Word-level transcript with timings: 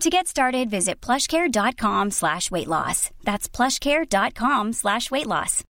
To 0.00 0.10
get 0.10 0.26
started, 0.26 0.70
visit 0.70 1.00
plushcare.com 1.00 2.10
slash 2.10 2.50
weight 2.50 2.68
loss. 2.68 3.10
That's 3.24 3.48
plushcare.com 3.48 4.72
slash 4.72 5.10
weight 5.10 5.26
loss. 5.26 5.62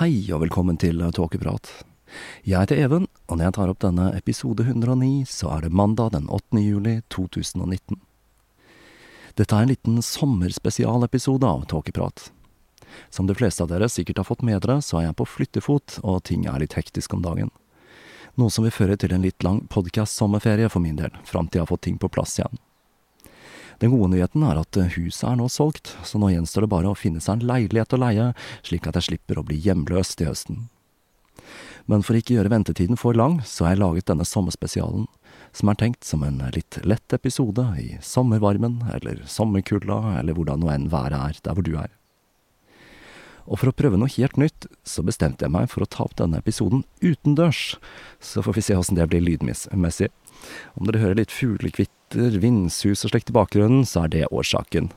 Hei 0.00 0.32
og 0.32 0.40
velkommen 0.40 0.78
til 0.80 1.02
Tåkeprat. 1.12 1.68
Jeg 2.46 2.60
heter 2.60 2.78
Even, 2.80 3.04
og 3.28 3.36
når 3.36 3.44
jeg 3.44 3.54
tar 3.58 3.72
opp 3.74 3.82
denne 3.84 4.12
episode 4.16 4.64
109, 4.64 5.26
så 5.28 5.50
er 5.58 5.66
det 5.66 5.72
mandag 5.76 6.14
den 6.14 6.30
8. 6.30 6.62
juli 6.64 7.02
2019. 7.10 8.00
Dette 9.40 9.56
er 9.56 9.64
en 9.64 9.70
liten 9.70 10.02
sommerspesialepisode 10.04 11.48
av 11.48 11.62
Tåkeprat. 11.64 12.26
Som 13.08 13.26
de 13.26 13.32
fleste 13.34 13.62
av 13.64 13.70
dere 13.70 13.86
sikkert 13.88 14.18
har 14.20 14.26
fått 14.28 14.42
med 14.44 14.60
dere, 14.60 14.82
så 14.84 14.98
er 14.98 15.06
jeg 15.06 15.16
på 15.16 15.26
flyttefot, 15.34 15.94
og 16.04 16.18
ting 16.28 16.44
er 16.44 16.60
litt 16.60 16.76
hektisk 16.76 17.14
om 17.16 17.22
dagen. 17.24 17.48
Noe 18.36 18.52
som 18.52 18.66
vil 18.66 18.74
føre 18.74 18.98
til 19.00 19.14
en 19.16 19.24
litt 19.24 19.40
lang 19.46 19.62
podkast-sommerferie 19.72 20.68
for 20.68 20.84
min 20.84 20.98
del, 20.98 21.14
fram 21.24 21.48
til 21.48 21.62
jeg 21.62 21.64
har 21.64 21.70
fått 21.70 21.86
ting 21.88 21.96
på 21.96 22.10
plass 22.12 22.36
igjen. 22.36 22.60
Den 23.80 23.94
gode 23.94 24.10
nyheten 24.12 24.44
er 24.44 24.60
at 24.60 24.76
huset 24.98 25.24
er 25.30 25.40
nå 25.40 25.48
solgt, 25.48 25.94
så 26.04 26.20
nå 26.20 26.34
gjenstår 26.34 26.66
det 26.66 26.72
bare 26.74 26.92
å 26.92 26.98
finne 26.98 27.24
seg 27.24 27.38
en 27.38 27.48
leilighet 27.48 27.96
å 27.96 28.02
leie, 28.02 28.28
slik 28.60 28.90
at 28.90 29.00
jeg 29.00 29.08
slipper 29.08 29.40
å 29.40 29.46
bli 29.48 29.56
hjemløs 29.56 30.12
til 30.20 30.34
høsten. 30.34 30.66
Men 31.88 32.04
for 32.04 32.18
ikke 32.18 32.36
gjøre 32.36 32.52
ventetiden 32.52 33.00
for 33.00 33.16
lang, 33.16 33.40
så 33.48 33.64
har 33.64 33.72
jeg 33.72 33.86
laget 33.86 34.12
denne 34.12 34.28
sommerspesialen, 34.28 35.08
som 35.56 35.70
er 35.70 35.78
tenkt 35.80 36.06
som 36.06 36.22
en 36.26 36.42
litt 36.54 36.78
lett 36.86 37.16
episode 37.16 37.64
i 37.80 37.96
sommervarmen, 38.04 38.80
eller 38.94 39.22
sommerkulda, 39.26 40.18
eller 40.20 40.36
hvordan 40.36 40.62
nå 40.62 40.70
enn 40.72 40.90
været 40.92 41.18
er 41.18 41.40
der 41.44 41.56
hvor 41.56 41.66
du 41.66 41.74
er. 41.80 41.90
Og 43.50 43.58
for 43.58 43.70
å 43.70 43.74
prøve 43.74 43.98
noe 43.98 44.12
helt 44.14 44.36
nytt, 44.38 44.68
så 44.86 45.02
bestemte 45.02 45.46
jeg 45.46 45.54
meg 45.54 45.66
for 45.72 45.82
å 45.82 45.90
ta 45.90 46.04
opp 46.04 46.14
denne 46.20 46.38
episoden 46.38 46.84
utendørs, 47.02 47.80
så 48.22 48.44
får 48.46 48.58
vi 48.58 48.66
se 48.68 48.76
åssen 48.78 48.98
det 48.98 49.08
blir 49.10 49.24
lydmessig. 49.24 50.10
Om 50.78 50.86
dere 50.86 51.02
hører 51.02 51.18
litt 51.18 51.34
fuglekvitter, 51.34 52.38
vindsus 52.42 53.04
og 53.04 53.12
slikt 53.12 53.32
i 53.32 53.36
bakgrunnen, 53.36 53.82
så 53.88 54.04
er 54.04 54.14
det 54.14 54.30
årsaken. 54.30 54.92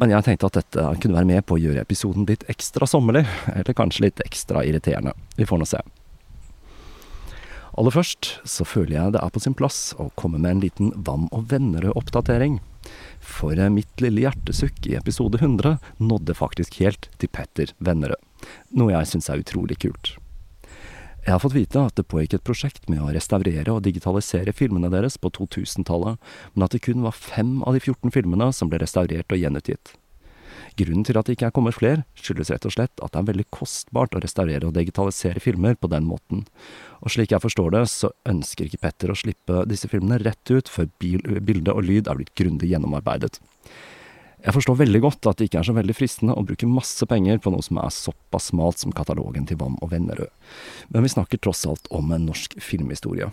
Men 0.00 0.14
jeg 0.14 0.26
tenkte 0.26 0.48
at 0.48 0.58
dette 0.58 0.88
kunne 1.02 1.18
være 1.20 1.28
med 1.28 1.46
på 1.46 1.58
å 1.58 1.60
gjøre 1.60 1.84
episoden 1.84 2.26
litt 2.28 2.46
ekstra 2.50 2.88
sommerlig, 2.88 3.26
eller 3.52 3.76
kanskje 3.76 4.08
litt 4.08 4.22
ekstra 4.24 4.64
irriterende. 4.66 5.12
Vi 5.36 5.46
får 5.46 5.60
nå 5.60 5.68
se. 5.68 5.82
Aller 7.78 7.94
først 7.94 8.32
så 8.48 8.66
føler 8.66 8.96
jeg 8.96 9.14
det 9.14 9.20
er 9.22 9.32
på 9.34 9.42
sin 9.42 9.54
plass 9.58 9.92
å 10.00 10.08
komme 10.18 10.40
med 10.40 10.56
en 10.56 10.64
liten 10.64 10.90
Vann 11.06 11.28
og 11.30 11.50
Vennerød-oppdatering. 11.52 12.58
For 13.20 13.58
mitt 13.70 14.02
lille 14.02 14.24
hjertesukk 14.24 14.88
i 14.90 14.96
episode 14.98 15.38
100 15.38 15.76
nådde 16.00 16.34
faktisk 16.34 16.80
helt 16.80 17.10
til 17.20 17.30
Petter 17.30 17.74
Vennerød, 17.78 18.18
noe 18.74 18.94
jeg 18.96 19.12
syns 19.12 19.30
er 19.30 19.44
utrolig 19.44 19.78
kult. 19.84 20.16
Jeg 21.20 21.34
har 21.34 21.42
fått 21.42 21.54
vite 21.54 21.82
at 21.84 21.98
det 22.00 22.08
pågikk 22.08 22.38
et 22.38 22.46
prosjekt 22.48 22.86
med 22.88 23.02
å 23.04 23.10
restaurere 23.12 23.68
og 23.74 23.82
digitalisere 23.84 24.54
filmene 24.56 24.88
deres 24.92 25.18
på 25.20 25.28
2000-tallet, 25.36 26.16
men 26.54 26.64
at 26.64 26.72
det 26.72 26.80
kun 26.86 27.04
var 27.04 27.16
fem 27.16 27.58
av 27.60 27.76
de 27.76 27.82
14 27.84 28.14
filmene 28.14 28.48
som 28.56 28.72
ble 28.72 28.80
restaurert 28.80 29.28
og 29.28 29.42
gjenutgitt. 29.42 29.92
Grunnen 30.78 31.04
til 31.06 31.18
at 31.18 31.26
det 31.26 31.36
ikke 31.36 31.48
er 31.50 31.54
kommet 31.54 31.76
flere, 31.76 32.04
skyldes 32.18 32.52
rett 32.52 32.66
og 32.68 32.74
slett 32.74 33.02
at 33.02 33.12
det 33.12 33.20
er 33.20 33.28
veldig 33.32 33.46
kostbart 33.54 34.14
å 34.14 34.22
restaurere 34.22 34.68
og 34.68 34.76
digitalisere 34.76 35.42
filmer 35.42 35.76
på 35.78 35.90
den 35.92 36.06
måten, 36.08 36.44
og 37.00 37.12
slik 37.12 37.34
jeg 37.34 37.42
forstår 37.42 37.74
det, 37.74 37.84
så 37.90 38.12
ønsker 38.28 38.68
ikke 38.68 38.82
Petter 38.84 39.12
å 39.12 39.18
slippe 39.18 39.64
disse 39.70 39.90
filmene 39.90 40.20
rett 40.22 40.52
ut 40.52 40.70
før 40.70 40.90
bil, 41.02 41.22
bilde 41.42 41.74
og 41.74 41.86
lyd 41.86 42.10
er 42.10 42.20
blitt 42.20 42.34
grundig 42.38 42.70
gjennomarbeidet. 42.70 43.40
Jeg 44.40 44.56
forstår 44.56 44.78
veldig 44.80 45.02
godt 45.04 45.26
at 45.28 45.40
det 45.40 45.50
ikke 45.50 45.60
er 45.60 45.68
så 45.68 45.76
veldig 45.76 45.94
fristende 45.96 46.34
å 46.38 46.44
bruke 46.48 46.68
masse 46.68 47.04
penger 47.08 47.42
på 47.44 47.52
noe 47.52 47.64
som 47.64 47.76
er 47.82 47.92
såpass 47.92 48.48
smalt 48.54 48.80
som 48.80 48.94
katalogen 48.96 49.44
til 49.48 49.60
Vam 49.60 49.76
og 49.84 49.92
Vennerød, 49.92 50.32
men 50.88 51.04
vi 51.04 51.12
snakker 51.12 51.42
tross 51.42 51.66
alt 51.68 51.90
om 51.92 52.12
en 52.16 52.24
norsk 52.30 52.56
filmhistorie. 52.62 53.28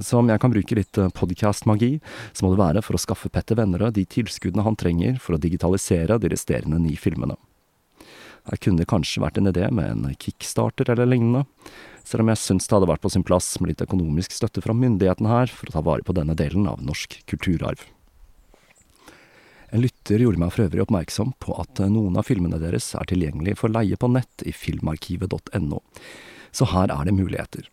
Så 0.00 0.20
om 0.20 0.28
jeg 0.30 0.40
kan 0.40 0.52
bruke 0.52 0.76
litt 0.78 0.98
podcast-magi, 1.16 1.98
så 2.32 2.44
må 2.44 2.52
det 2.52 2.62
være 2.62 2.82
for 2.84 2.96
å 2.96 3.02
skaffe 3.02 3.28
Petter 3.32 3.58
Vennerød 3.58 3.98
de 3.98 4.06
tilskuddene 4.08 4.64
han 4.64 4.78
trenger 4.78 5.18
for 5.20 5.36
å 5.36 5.40
digitalisere 5.42 6.16
de 6.22 6.30
resterende 6.32 6.80
ni 6.80 6.94
filmene. 6.96 7.36
Her 8.48 8.58
kunne 8.58 8.82
det 8.82 8.90
kanskje 8.90 9.22
vært 9.22 9.38
en 9.38 9.50
idé 9.52 9.68
med 9.70 9.90
en 9.90 10.14
kickstarter 10.18 10.88
eller 10.90 11.06
lignende, 11.06 11.44
selv 12.02 12.24
om 12.24 12.32
jeg 12.32 12.40
syns 12.42 12.66
det 12.66 12.74
hadde 12.74 12.88
vært 12.90 13.04
på 13.04 13.12
sin 13.14 13.26
plass 13.26 13.54
med 13.60 13.70
litt 13.70 13.84
økonomisk 13.84 14.34
støtte 14.34 14.64
fra 14.64 14.74
myndighetene 14.74 15.30
her 15.30 15.52
for 15.52 15.70
å 15.70 15.76
ta 15.76 15.82
vare 15.86 16.06
på 16.06 16.16
denne 16.16 16.34
delen 16.38 16.66
av 16.70 16.82
norsk 16.82 17.20
kulturarv. 17.30 17.84
En 19.72 19.80
lytter 19.80 20.20
gjorde 20.20 20.42
meg 20.42 20.50
for 20.52 20.66
øvrig 20.66 20.82
oppmerksom 20.84 21.30
på 21.40 21.54
at 21.62 21.80
noen 21.88 22.18
av 22.20 22.26
filmene 22.28 22.58
deres 22.60 22.90
er 22.98 23.08
tilgjengelig 23.08 23.54
for 23.62 23.72
leie 23.72 23.96
på 23.96 24.10
nett 24.12 24.44
i 24.44 24.52
filmarkivet.no, 24.52 25.78
så 26.52 26.68
her 26.74 26.92
er 26.92 27.08
det 27.08 27.16
muligheter. 27.16 27.70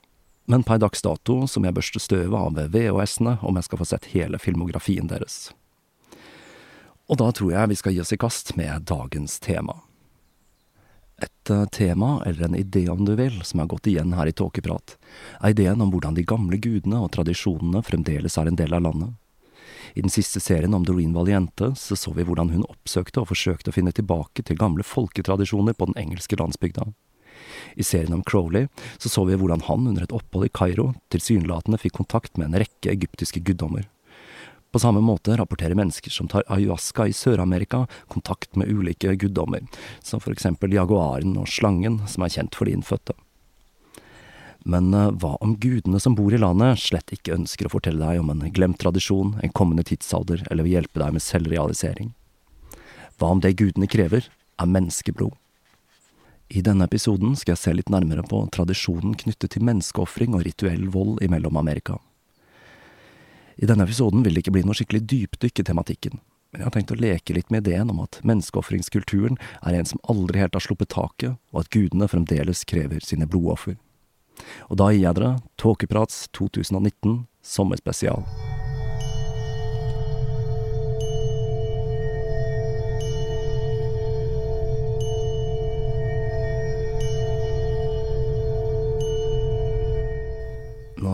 Men 0.50 0.64
per 0.66 0.80
dags 0.82 1.04
dato 1.06 1.44
så 1.48 1.62
må 1.62 1.70
jeg 1.70 1.78
børste 1.78 2.00
støvet 2.02 2.34
av 2.34 2.56
VHS-ene 2.74 3.36
om 3.46 3.58
jeg 3.60 3.68
skal 3.68 3.80
få 3.84 3.86
sett 3.86 4.08
hele 4.16 4.40
filmografien 4.42 5.06
deres. 5.12 5.52
Og 7.06 7.20
da 7.22 7.28
tror 7.30 7.52
jeg 7.54 7.70
vi 7.70 7.78
skal 7.78 7.94
gi 7.94 8.02
oss 8.02 8.14
i 8.16 8.18
kast 8.18 8.56
med 8.58 8.88
dagens 8.90 9.38
tema. 9.46 9.76
Et 11.22 11.52
tema, 11.76 12.24
eller 12.26 12.48
en 12.48 12.58
idé 12.58 12.88
om 12.90 13.04
du 13.06 13.12
vil, 13.20 13.42
som 13.46 13.62
har 13.62 13.70
gått 13.70 13.92
igjen 13.92 14.16
her 14.18 14.30
i 14.30 14.34
Tåkeprat, 14.34 14.96
er 15.38 15.54
ideen 15.54 15.86
om 15.86 15.92
hvordan 15.94 16.18
de 16.18 16.26
gamle 16.26 16.58
gudene 16.58 17.02
og 17.04 17.12
tradisjonene 17.14 17.84
fremdeles 17.86 18.38
er 18.42 18.50
en 18.50 18.58
del 18.58 18.74
av 18.74 18.86
landet. 18.88 19.14
I 19.94 20.02
den 20.02 20.14
siste 20.14 20.42
serien 20.42 20.74
om 20.74 20.86
Doreen 20.86 21.14
Valiente 21.14 21.76
så 21.78 21.98
så 21.98 22.14
vi 22.18 22.26
hvordan 22.26 22.50
hun 22.56 22.66
oppsøkte 22.66 23.22
og 23.22 23.30
forsøkte 23.30 23.70
å 23.70 23.78
finne 23.78 23.94
tilbake 23.94 24.46
til 24.46 24.58
gamle 24.58 24.86
folketradisjoner 24.86 25.78
på 25.78 25.92
den 25.92 26.02
engelske 26.08 26.42
landsbygda. 26.42 26.90
I 27.76 27.86
serien 27.86 28.16
om 28.16 28.24
Crowley 28.24 28.68
så 28.98 29.10
så 29.10 29.26
vi 29.28 29.38
hvordan 29.40 29.66
han 29.68 29.88
under 29.88 30.06
et 30.06 30.16
opphold 30.16 30.50
i 30.50 30.54
Kairo 30.54 30.92
tilsynelatende 31.14 31.80
fikk 31.82 31.98
kontakt 32.02 32.38
med 32.38 32.50
en 32.50 32.60
rekke 32.64 32.92
egyptiske 32.92 33.44
guddommer. 33.46 33.88
På 34.72 34.80
samme 34.80 35.02
måte 35.02 35.34
rapporterer 35.38 35.76
mennesker 35.76 36.14
som 36.14 36.28
tar 36.30 36.46
ayahuasca 36.48 37.08
i 37.10 37.14
Sør-Amerika 37.14 37.88
kontakt 38.08 38.56
med 38.56 38.70
ulike 38.70 39.16
guddommer, 39.16 39.66
som 40.02 40.22
for 40.22 40.36
eksempel 40.36 40.76
jaguaren 40.76 41.34
og 41.42 41.50
slangen, 41.50 42.04
som 42.06 42.24
er 42.24 42.36
kjent 42.36 42.56
for 42.56 42.70
de 42.70 42.78
innfødte. 42.78 43.18
Men 44.70 44.94
eh, 44.94 45.10
hva 45.22 45.36
om 45.42 45.56
gudene 45.58 46.00
som 46.04 46.16
bor 46.20 46.34
i 46.36 46.42
landet 46.42 46.82
slett 46.84 47.14
ikke 47.16 47.38
ønsker 47.38 47.66
å 47.66 47.74
fortelle 47.74 48.04
deg 48.04 48.22
om 48.22 48.30
en 48.34 48.46
glemt 48.54 48.78
tradisjon, 48.82 49.38
en 49.42 49.56
kommende 49.56 49.88
tidsalder, 49.88 50.44
eller 50.52 50.68
vil 50.68 50.78
hjelpe 50.78 51.02
deg 51.02 51.16
med 51.16 51.26
selvrealisering? 51.26 52.14
Hva 53.18 53.34
om 53.34 53.42
det 53.44 53.56
gudene 53.58 53.90
krever, 53.90 54.28
er 54.60 54.70
menneskeblod? 54.70 55.34
I 56.50 56.62
denne 56.66 56.88
episoden 56.90 57.36
skal 57.38 57.54
jeg 57.54 57.62
se 57.62 57.72
litt 57.78 57.92
nærmere 57.94 58.24
på 58.26 58.40
tradisjonen 58.50 59.14
knyttet 59.22 59.54
til 59.54 59.66
menneskeofring 59.68 60.34
og 60.34 60.48
rituell 60.48 60.88
vold 60.90 61.22
i 61.22 61.30
Mellom-Amerika. 61.30 62.00
I 63.62 63.70
denne 63.70 63.86
episoden 63.86 64.26
vil 64.26 64.34
det 64.34 64.42
ikke 64.42 64.56
bli 64.58 64.66
noe 64.66 64.78
skikkelig 64.78 65.04
dypdykk 65.12 65.62
i 65.62 65.68
tematikken, 65.70 66.18
men 66.50 66.64
jeg 66.64 66.66
har 66.66 66.74
tenkt 66.74 66.96
å 66.96 66.98
leke 66.98 67.38
litt 67.38 67.54
med 67.54 67.68
ideen 67.68 67.94
om 67.94 68.02
at 68.02 68.18
menneskeofringskulturen 68.26 69.38
er 69.62 69.78
en 69.78 69.90
som 69.94 70.02
aldri 70.10 70.42
helt 70.42 70.58
har 70.58 70.66
sluppet 70.66 70.90
taket, 70.96 71.38
og 71.54 71.62
at 71.62 71.70
gudene 71.76 72.10
fremdeles 72.10 72.66
krever 72.66 73.06
sine 73.06 73.30
blodoffer. 73.30 73.78
Og 74.74 74.80
da 74.82 74.90
gir 74.90 75.04
jeg 75.06 75.20
dere 75.20 75.36
Tåkeprats 75.62 76.32
2019 76.34 77.28
sommerspesial. 77.46 78.26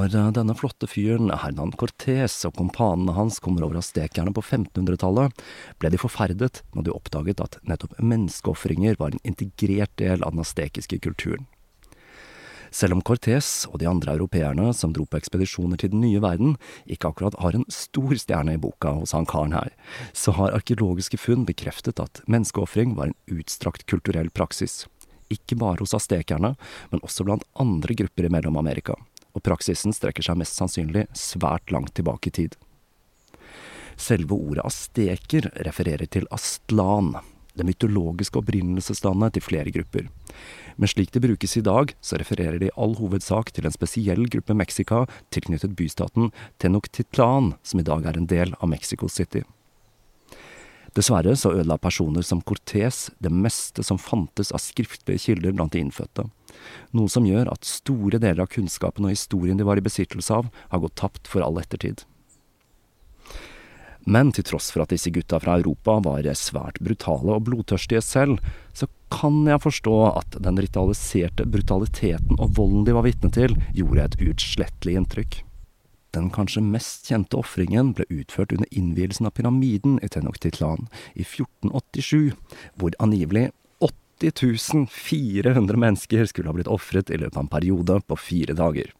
Når 0.06 0.14
eh, 0.20 0.32
denne 0.38 0.54
flotte 0.54 0.86
fyren, 0.86 1.32
Hernan 1.34 1.72
Cortés, 1.74 2.44
og 2.46 2.54
kompanene 2.60 3.16
hans 3.18 3.40
kommer 3.42 3.66
over 3.66 3.80
aztekerne 3.80 4.30
på 4.36 4.44
1500-tallet, 4.44 5.34
ble 5.82 5.90
de 5.90 5.98
forferdet 5.98 6.62
når 6.76 6.86
de 6.86 6.94
oppdaget 6.94 7.42
at 7.42 7.58
nettopp 7.66 7.96
menneskeofringer 7.98 9.00
var 9.00 9.16
en 9.16 9.24
integrert 9.26 9.96
del 9.98 10.22
av 10.22 10.36
den 10.36 10.44
aztekiske 10.44 11.00
kulturen. 11.02 11.48
Selv 12.70 12.98
om 12.98 13.02
Cortés 13.08 13.64
og 13.72 13.80
de 13.82 13.88
andre 13.90 14.14
europeerne 14.14 14.68
som 14.78 14.94
dro 14.94 15.08
på 15.10 15.18
ekspedisjoner 15.18 15.82
til 15.82 15.94
den 15.96 16.04
nye 16.04 16.22
verden, 16.22 16.54
ikke 16.86 17.10
akkurat 17.10 17.40
har 17.42 17.58
en 17.58 17.66
stor 17.74 18.14
stjerne 18.22 18.60
i 18.60 18.62
boka 18.62 18.94
hos 19.00 19.16
han 19.18 19.26
karen 19.26 19.58
her, 19.58 19.74
så 20.14 20.36
har 20.38 20.54
arkeologiske 20.54 21.18
funn 21.18 21.48
bekreftet 21.50 22.04
at 22.04 22.22
menneskeofring 22.30 22.94
var 23.00 23.10
en 23.10 23.40
utstrakt 23.40 23.88
kulturell 23.90 24.30
praksis. 24.30 24.84
Ikke 25.34 25.58
bare 25.58 25.82
hos 25.82 25.98
aztekerne, 25.98 26.54
men 26.94 27.02
også 27.02 27.26
blant 27.26 27.48
andre 27.58 27.98
grupper 27.98 28.30
i 28.30 28.34
Mellom-Amerika 28.38 29.00
og 29.36 29.44
praksisen 29.44 29.94
strekker 29.96 30.26
seg 30.26 30.40
mest 30.40 30.58
sannsynlig 30.58 31.06
svært 31.18 31.74
langt 31.76 31.94
tilbake 31.98 32.32
i 32.32 32.36
tid. 32.40 32.56
Selve 34.00 34.36
ordet 34.36 34.66
asteker 34.68 35.52
refererer 35.68 36.08
til 36.12 36.28
astlan, 36.36 37.14
det 37.56 37.64
mytologiske 37.68 38.42
opprinnelseslandet 38.42 39.38
til 39.38 39.46
flere 39.46 39.72
grupper. 39.72 40.10
Men 40.76 40.92
slik 40.92 41.14
det 41.16 41.24
brukes 41.24 41.56
i 41.56 41.64
dag, 41.64 41.94
så 42.04 42.20
refererer 42.20 42.60
det 42.60 42.72
i 42.72 42.76
all 42.76 42.98
hovedsak 43.00 43.54
til 43.56 43.68
en 43.68 43.76
spesiell 43.76 44.28
gruppe 44.32 44.58
Mexica 44.58 45.06
tilknyttet 45.32 45.78
bystaten 45.80 46.34
Tenochtitlan, 46.60 47.54
som 47.64 47.80
i 47.80 47.88
dag 47.88 48.06
er 48.06 48.20
en 48.20 48.28
del 48.28 48.56
av 48.60 48.72
Mexico 48.72 49.08
City. 49.08 49.46
Dessverre 50.96 51.36
så 51.36 51.52
ødela 51.52 51.76
personer 51.82 52.24
som 52.24 52.40
Cortés 52.42 53.10
det 53.20 53.32
meste 53.34 53.84
som 53.84 54.00
fantes 54.00 54.54
av 54.56 54.64
skriftlige 54.64 55.26
kilder 55.28 55.56
blant 55.56 55.76
de 55.76 55.84
innfødte 55.84 56.30
noe 56.96 57.12
som 57.12 57.28
gjør 57.28 57.52
at 57.54 57.68
store 57.68 58.20
deler 58.22 58.46
av 58.46 58.52
kunnskapen 58.52 59.08
og 59.08 59.16
historien 59.16 59.60
de 59.60 59.68
var 59.68 59.80
i 59.80 59.86
besittelse 59.86 60.34
av, 60.34 60.52
har 60.72 60.84
gått 60.84 60.98
tapt 61.00 61.32
for 61.32 61.46
all 61.46 61.60
ettertid. 61.62 62.06
Men 64.06 64.30
til 64.36 64.46
tross 64.46 64.70
for 64.70 64.84
at 64.84 64.92
disse 64.94 65.10
gutta 65.10 65.40
fra 65.42 65.56
Europa 65.58 65.98
var 66.06 66.28
svært 66.38 66.78
brutale 66.84 67.40
og 67.40 67.48
blodtørstige 67.48 68.04
selv, 68.06 68.38
så 68.70 68.86
kan 69.10 69.42
jeg 69.50 69.64
forstå 69.64 69.96
at 70.12 70.38
den 70.46 70.62
ritualiserte 70.62 71.48
brutaliteten 71.50 72.38
og 72.38 72.54
volden 72.60 72.86
de 72.86 72.94
var 72.94 73.08
vitne 73.08 73.34
til, 73.34 73.58
gjorde 73.74 74.06
et 74.06 74.20
uutslettelig 74.22 75.00
inntrykk. 75.02 75.42
Den 76.16 76.30
kanskje 76.32 76.64
mest 76.64 77.10
kjente 77.10 77.36
ofringen 77.36 77.92
ble 77.98 78.06
utført 78.08 78.54
under 78.56 78.70
innvielsen 78.72 79.28
av 79.28 79.34
pyramiden 79.36 79.98
i 80.00 80.08
Tenochtitlan 80.08 80.88
i 81.14 81.26
1487, 81.26 82.32
hvor 82.80 82.96
angivelig 83.04 83.50
80 83.84 84.88
400 84.88 85.82
mennesker 85.82 86.26
skulle 86.32 86.48
ha 86.48 86.56
blitt 86.56 86.72
ofret 86.72 87.12
i 87.12 87.20
løpet 87.20 87.36
av 87.36 87.44
en 87.44 87.52
periode 87.52 88.00
på 88.08 88.16
fire 88.16 88.56
dager. 88.56 88.94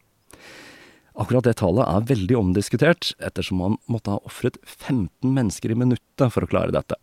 Akkurat 1.16 1.48
det 1.48 1.56
tallet 1.56 1.88
er 1.88 2.08
veldig 2.12 2.36
omdiskutert, 2.36 3.14
ettersom 3.24 3.62
man 3.64 3.80
måtte 3.88 4.12
ha 4.12 4.20
ofret 4.28 4.60
15 4.66 5.08
mennesker 5.24 5.72
i 5.72 5.78
minuttet 5.80 6.28
for 6.34 6.44
å 6.44 6.50
klare 6.50 6.76
dette. 6.76 7.00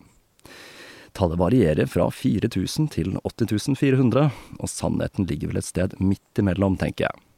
Tallet 1.17 1.41
varierer 1.41 1.89
fra 1.89 2.11
4000 2.13 2.91
til 2.93 3.17
80 3.25 3.73
400, 3.81 4.29
og 4.61 4.69
sannheten 4.69 5.25
ligger 5.29 5.49
vel 5.49 5.61
et 5.63 5.71
sted 5.73 5.97
midt 5.97 6.41
imellom, 6.41 6.77
tenker 6.77 7.09
jeg. 7.09 7.32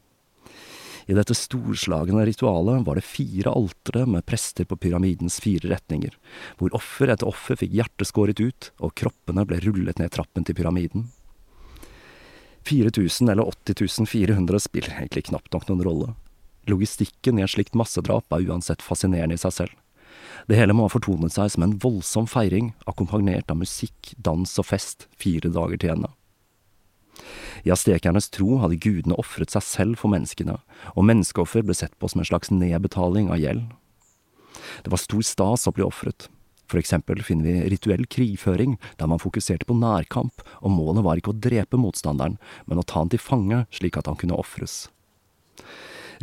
I 1.06 1.14
dette 1.14 1.36
storslagne 1.38 2.24
ritualet 2.26 2.86
var 2.86 2.98
det 2.98 3.06
fire 3.06 3.52
altre 3.54 4.06
med 4.10 4.26
prester 4.26 4.66
på 4.66 4.78
pyramidens 4.82 5.38
fire 5.44 5.70
retninger, 5.70 6.16
hvor 6.58 6.74
offer 6.78 7.14
etter 7.14 7.30
offer 7.30 7.60
fikk 7.62 7.76
hjertet 7.78 8.10
skåret 8.10 8.42
ut, 8.42 8.72
og 8.82 8.96
kroppene 8.98 9.46
ble 9.46 9.62
rullet 9.62 10.02
ned 10.02 10.14
trappen 10.16 10.48
til 10.48 10.58
pyramiden. 10.58 11.12
4000 12.66 13.30
eller 13.30 13.46
80 13.46 14.10
400 14.10 14.60
spiller 14.66 14.98
egentlig 14.98 15.28
knapt 15.30 15.54
nok 15.54 15.70
noen 15.70 15.86
rolle. 15.86 16.14
Logistikken 16.66 17.38
i 17.38 17.46
et 17.46 17.54
slikt 17.54 17.78
massedrap 17.78 18.34
er 18.34 18.50
uansett 18.50 18.82
fascinerende 18.82 19.38
i 19.38 19.42
seg 19.42 19.54
selv. 19.54 19.76
Det 20.50 20.58
hele 20.58 20.74
må 20.74 20.88
ha 20.88 20.94
fortonet 20.94 21.34
seg 21.36 21.52
som 21.54 21.66
en 21.66 21.78
voldsom 21.82 22.26
feiring, 22.30 22.74
akkompagnert 22.90 23.52
av 23.54 23.62
musikk, 23.62 24.16
dans 24.18 24.50
og 24.58 24.66
fest 24.66 25.06
fire 25.22 25.54
dager 25.54 25.78
til 25.78 25.94
ende. 25.94 26.10
I 27.66 27.74
aztekernes 27.74 28.30
tro 28.34 28.60
hadde 28.62 28.80
gudene 28.82 29.18
ofret 29.22 29.54
seg 29.54 29.66
selv 29.66 30.02
for 30.02 30.14
menneskene, 30.14 30.60
og 30.94 31.08
menneskeoffer 31.08 31.66
ble 31.66 31.76
sett 31.78 31.96
på 32.00 32.12
som 32.12 32.22
en 32.22 32.30
slags 32.30 32.54
nedbetaling 32.54 33.32
av 33.34 33.42
gjeld. 33.42 33.66
Det 34.84 34.92
var 34.94 35.02
stor 35.02 35.26
stas 35.26 35.68
å 35.68 35.74
bli 35.76 35.86
ofret. 35.86 36.30
For 36.66 36.82
eksempel 36.82 37.22
finner 37.22 37.46
vi 37.46 37.70
rituell 37.76 38.06
krigføring, 38.10 38.78
der 38.98 39.10
man 39.10 39.22
fokuserte 39.22 39.68
på 39.70 39.78
nærkamp, 39.78 40.42
og 40.62 40.74
målet 40.74 41.06
var 41.06 41.22
ikke 41.22 41.34
å 41.34 41.38
drepe 41.38 41.78
motstanderen, 41.78 42.40
men 42.66 42.82
å 42.82 42.86
ta 42.86 43.04
han 43.04 43.12
til 43.14 43.22
fange 43.22 43.66
slik 43.74 44.00
at 44.00 44.10
han 44.10 44.18
kunne 44.18 44.38
ofres. 44.38 44.88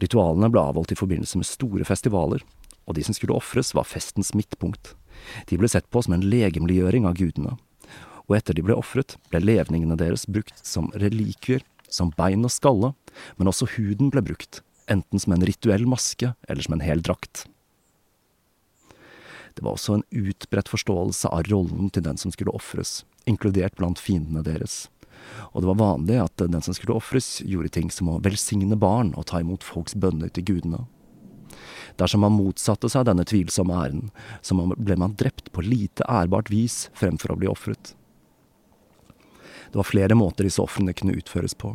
Ritualene 0.02 0.50
ble 0.50 0.62
avholdt 0.62 0.94
i 0.94 0.99
forbindelse 0.99 1.38
med 1.38 1.49
store 1.49 1.87
festivaler, 1.87 2.43
og 2.88 2.96
de 2.96 3.04
som 3.06 3.14
skulle 3.14 3.37
ofres, 3.37 3.75
var 3.76 3.87
festens 3.87 4.32
midtpunkt. 4.34 4.96
De 5.46 5.58
ble 5.60 5.69
sett 5.70 5.87
på 5.93 6.02
som 6.02 6.16
en 6.16 6.25
legemliggjøring 6.26 7.06
av 7.06 7.14
gudene, 7.20 7.54
og 8.29 8.37
etter 8.39 8.57
de 8.57 8.65
ble 8.65 8.77
ofret, 8.79 9.17
ble 9.31 9.43
levningene 9.43 9.99
deres 10.01 10.27
brukt 10.29 10.61
som 10.67 10.91
relikvier, 10.99 11.65
som 11.93 12.13
bein 12.17 12.45
og 12.47 12.53
skalle, 12.55 12.93
men 13.37 13.51
også 13.51 13.69
huden 13.77 14.13
ble 14.13 14.23
brukt, 14.25 14.63
enten 14.91 15.21
som 15.21 15.35
en 15.37 15.45
rituell 15.47 15.85
maske 15.89 16.33
eller 16.49 16.65
som 16.65 16.79
en 16.79 16.85
hel 16.85 17.05
drakt. 17.05 17.47
Det 19.55 19.65
var 19.65 19.77
også 19.77 19.99
en 19.99 20.07
utbredt 20.11 20.71
forståelse 20.73 21.29
av 21.29 21.45
rollen 21.51 21.91
til 21.93 22.05
den 22.07 22.17
som 22.17 22.33
skulle 22.33 22.55
ofres, 22.57 23.03
inkludert 23.29 23.77
blant 23.77 24.01
fiendene 24.01 24.45
deres. 24.47 24.87
Og 25.53 25.63
det 25.63 25.69
var 25.69 25.81
vanlig 25.83 26.19
at 26.23 26.41
den 26.41 26.65
som 26.65 26.75
skulle 26.75 26.97
ofres, 26.97 27.43
gjorde 27.45 27.75
ting 27.77 27.93
som 27.93 28.09
å 28.11 28.19
velsigne 28.25 28.79
barn 28.81 29.12
og 29.12 29.29
ta 29.31 29.43
imot 29.43 29.64
folks 29.67 29.95
bønner 29.95 30.33
til 30.33 30.49
gudene. 30.49 30.87
Dersom 32.00 32.25
man 32.25 32.33
motsatte 32.33 32.88
seg 32.88 33.05
denne 33.05 33.26
tvilsomme 33.29 33.76
æren, 33.76 34.07
så 34.41 34.57
ble 34.57 34.97
man 34.97 35.17
drept 35.21 35.52
på 35.52 35.64
lite 35.64 36.07
ærbart 36.09 36.49
vis 36.50 36.87
fremfor 36.97 37.35
å 37.35 37.43
bli 37.43 37.50
ofret. 37.52 37.93
Det 39.73 39.81
var 39.81 39.88
flere 39.88 40.19
måter 40.19 40.45
disse 40.45 40.62
ofrene 40.62 40.93
kunne 40.93 41.17
utføres 41.17 41.57
på. 41.57 41.73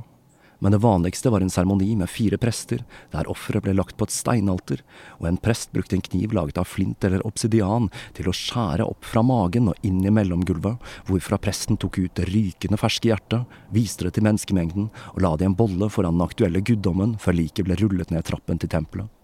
Men 0.60 0.72
det 0.74 0.78
vanligste 0.82 1.30
var 1.30 1.42
en 1.42 1.50
seremoni 1.50 1.96
med 1.96 2.10
fire 2.10 2.38
prester, 2.38 2.82
der 3.14 3.30
offeret 3.30 3.64
ble 3.66 3.76
lagt 3.78 3.98
på 3.98 4.08
et 4.08 4.14
steinalter, 4.14 4.82
og 5.20 5.28
en 5.30 5.38
prest 5.42 5.70
brukte 5.74 5.98
en 5.98 6.06
kniv 6.06 6.34
laget 6.34 6.58
av 6.58 6.66
flint 6.70 7.04
eller 7.06 7.26
obsidian 7.30 7.92
til 8.18 8.30
å 8.30 8.34
skjære 8.34 8.88
opp 8.90 9.06
fra 9.06 9.22
magen 9.26 9.70
og 9.70 9.86
inn 9.86 10.02
i 10.06 10.14
mellomgulvet, 10.14 10.82
hvorfra 11.10 11.38
presten 11.42 11.78
tok 11.78 12.00
ut 12.02 12.16
det 12.18 12.30
rykende 12.32 12.82
ferske 12.82 13.12
hjertet, 13.12 13.46
viste 13.74 14.08
det 14.08 14.16
til 14.18 14.26
menneskemengden 14.26 14.90
og 15.14 15.22
la 15.22 15.36
det 15.36 15.46
i 15.46 15.52
en 15.52 15.60
bolle 15.60 15.92
foran 15.94 16.18
den 16.18 16.26
aktuelle 16.26 16.66
guddommen 16.66 17.18
før 17.22 17.38
liket 17.38 17.70
ble 17.70 17.78
rullet 17.82 18.14
ned 18.14 18.26
trappen 18.26 18.58
til 18.58 18.74
tempelet. 18.74 19.17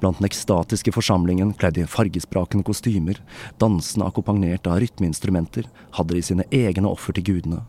Blant 0.00 0.18
den 0.18 0.28
ekstatiske 0.28 0.92
forsamlingen 0.94 1.52
kledd 1.58 1.78
i 1.78 1.86
fargesprakende 1.86 2.64
kostymer, 2.66 3.18
dansende 3.58 4.06
akkompagnert 4.06 4.66
av 4.70 4.78
rytmeinstrumenter, 4.82 5.66
hadde 5.98 6.14
de 6.14 6.22
sine 6.22 6.46
egne 6.54 6.86
offer 6.86 7.16
til 7.16 7.26
gudene. 7.26 7.64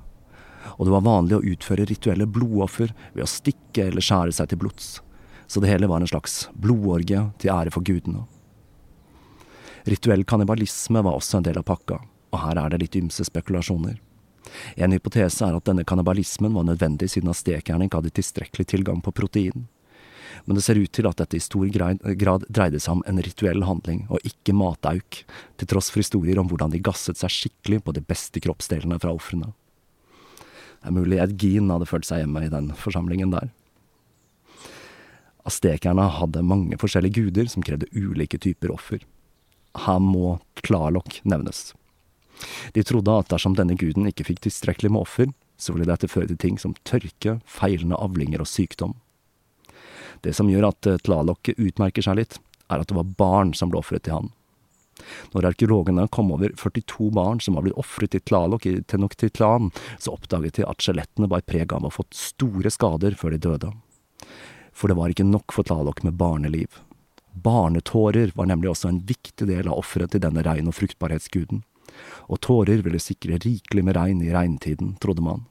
Og 0.78 0.86
det 0.86 0.94
var 0.94 1.08
vanlig 1.08 1.40
å 1.40 1.46
utføre 1.54 1.88
rituelle 1.90 2.28
blodoffer 2.30 2.94
ved 3.16 3.26
å 3.26 3.30
stikke 3.30 3.88
eller 3.90 4.06
skjære 4.06 4.36
seg 4.38 4.52
til 4.52 4.62
blods. 4.62 5.00
Så 5.50 5.64
det 5.64 5.72
hele 5.72 5.90
var 5.90 6.04
en 6.04 6.12
slags 6.12 6.44
blodorgie 6.54 7.24
til 7.42 7.54
ære 7.56 7.74
for 7.74 7.86
gudene. 7.86 8.28
Rituell 9.90 10.22
kannibalisme 10.28 11.02
var 11.02 11.18
også 11.18 11.40
en 11.40 11.48
del 11.48 11.58
av 11.58 11.66
pakka, 11.66 11.98
og 12.30 12.44
her 12.44 12.62
er 12.62 12.70
det 12.70 12.82
litt 12.84 13.00
ymse 13.00 13.26
spekulasjoner. 13.26 13.98
En 14.78 14.94
hypotese 14.94 15.46
er 15.46 15.58
at 15.58 15.66
denne 15.66 15.86
kannibalismen 15.88 16.54
var 16.54 16.68
nødvendig 16.68 17.10
siden 17.10 17.32
astekerne 17.34 17.88
ikke 17.88 18.04
hadde 18.04 18.14
tilstrekkelig 18.20 18.70
tilgang 18.70 19.02
på 19.02 19.14
protein 19.16 19.66
men 20.46 20.58
det 20.58 20.64
ser 20.66 20.80
ut 20.80 20.92
til 20.96 21.08
at 21.10 21.20
dette 21.22 21.38
i 21.38 21.44
stor 21.44 21.68
grad 21.74 22.46
dreide 22.50 22.82
seg 22.82 22.98
om 22.98 23.04
en 23.10 23.22
rituell 23.24 23.64
handling, 23.68 24.06
og 24.10 24.24
ikke 24.28 24.56
matauk, 24.56 25.24
til 25.58 25.70
tross 25.70 25.92
for 25.92 26.04
historier 26.04 26.40
om 26.42 26.50
hvordan 26.50 26.74
de 26.74 26.82
gasset 26.84 27.20
seg 27.20 27.34
skikkelig 27.34 27.84
på 27.86 27.96
de 27.98 28.04
beste 28.06 28.42
kroppsdelene 28.44 29.00
fra 29.02 29.14
ofrene. 29.16 29.52
Det 30.80 30.92
er 30.92 30.96
mulig 30.96 31.20
Ed 31.20 31.36
Gean 31.42 31.72
hadde 31.74 31.90
følt 31.90 32.08
seg 32.08 32.24
hjemme 32.24 32.46
i 32.46 32.52
den 32.52 32.72
forsamlingen 32.80 33.34
der. 33.36 33.50
Astekerne 35.50 36.06
hadde 36.20 36.46
mange 36.46 36.78
forskjellige 36.80 37.24
guder 37.24 37.50
som 37.52 37.66
krevde 37.66 37.90
ulike 37.96 38.40
typer 38.40 38.72
offer. 38.76 39.04
Her 39.86 40.00
må 40.04 40.38
Klarlok 40.64 41.20
nevnes. 41.28 41.74
De 42.74 42.84
trodde 42.88 43.12
at 43.12 43.30
dersom 43.32 43.56
denne 43.58 43.76
guden 43.80 44.08
ikke 44.08 44.28
fikk 44.30 44.44
tilstrekkelig 44.46 44.94
med 44.94 45.04
offer, 45.04 45.32
så 45.60 45.76
ville 45.76 45.90
dette 45.90 46.08
føre 46.08 46.30
til 46.30 46.40
ting 46.40 46.60
som 46.62 46.76
tørke, 46.88 47.40
feilende 47.44 48.00
avlinger 48.00 48.44
og 48.44 48.48
sykdom. 48.48 48.96
Det 50.26 50.34
som 50.36 50.50
gjør 50.50 50.70
at 50.72 50.90
Tlaloc 51.06 51.52
utmerker 51.56 52.06
seg 52.06 52.20
litt, 52.22 52.40
er 52.70 52.82
at 52.82 52.90
det 52.90 52.98
var 52.98 53.16
barn 53.18 53.56
som 53.58 53.72
ble 53.72 53.82
ofret 53.82 54.06
til 54.06 54.18
han. 54.18 54.30
Når 55.34 55.50
arkeologene 55.52 56.08
kom 56.12 56.32
over 56.36 56.52
42 56.58 57.10
barn 57.16 57.40
som 57.44 57.56
var 57.56 57.66
blitt 57.66 57.78
ofret 57.80 58.18
i 58.18 58.20
Tlaloc 58.20 58.66
i 58.68 58.80
Tenochtitlan, 58.84 59.72
så 59.98 60.16
oppdaget 60.16 60.60
de 60.60 60.68
at 60.68 60.84
skjelettene 60.84 61.30
bar 61.32 61.46
preg 61.48 61.74
av 61.74 61.86
å 61.86 61.90
ha 61.90 61.98
fått 62.02 62.18
store 62.18 62.72
skader 62.74 63.16
før 63.20 63.36
de 63.36 63.42
døde. 63.48 63.72
For 64.76 64.92
det 64.92 65.00
var 65.00 65.12
ikke 65.12 65.28
nok 65.28 65.56
for 65.56 65.68
Tlaloc 65.68 66.04
med 66.06 66.20
barneliv. 66.20 66.82
Barnetårer 67.40 68.34
var 68.36 68.50
nemlig 68.50 68.72
også 68.74 68.90
en 68.90 69.04
viktig 69.08 69.48
del 69.48 69.68
av 69.68 69.80
offeret 69.80 70.14
til 70.14 70.24
denne 70.24 70.44
regn- 70.46 70.70
og 70.70 70.76
fruktbarhetsguden. 70.76 71.64
Og 72.30 72.42
tårer 72.46 72.84
ville 72.86 73.02
sikre 73.02 73.40
rikelig 73.42 73.84
med 73.86 73.98
regn 73.98 74.22
i 74.24 74.34
regntiden, 74.34 74.96
trodde 75.02 75.24
man. 75.26 75.48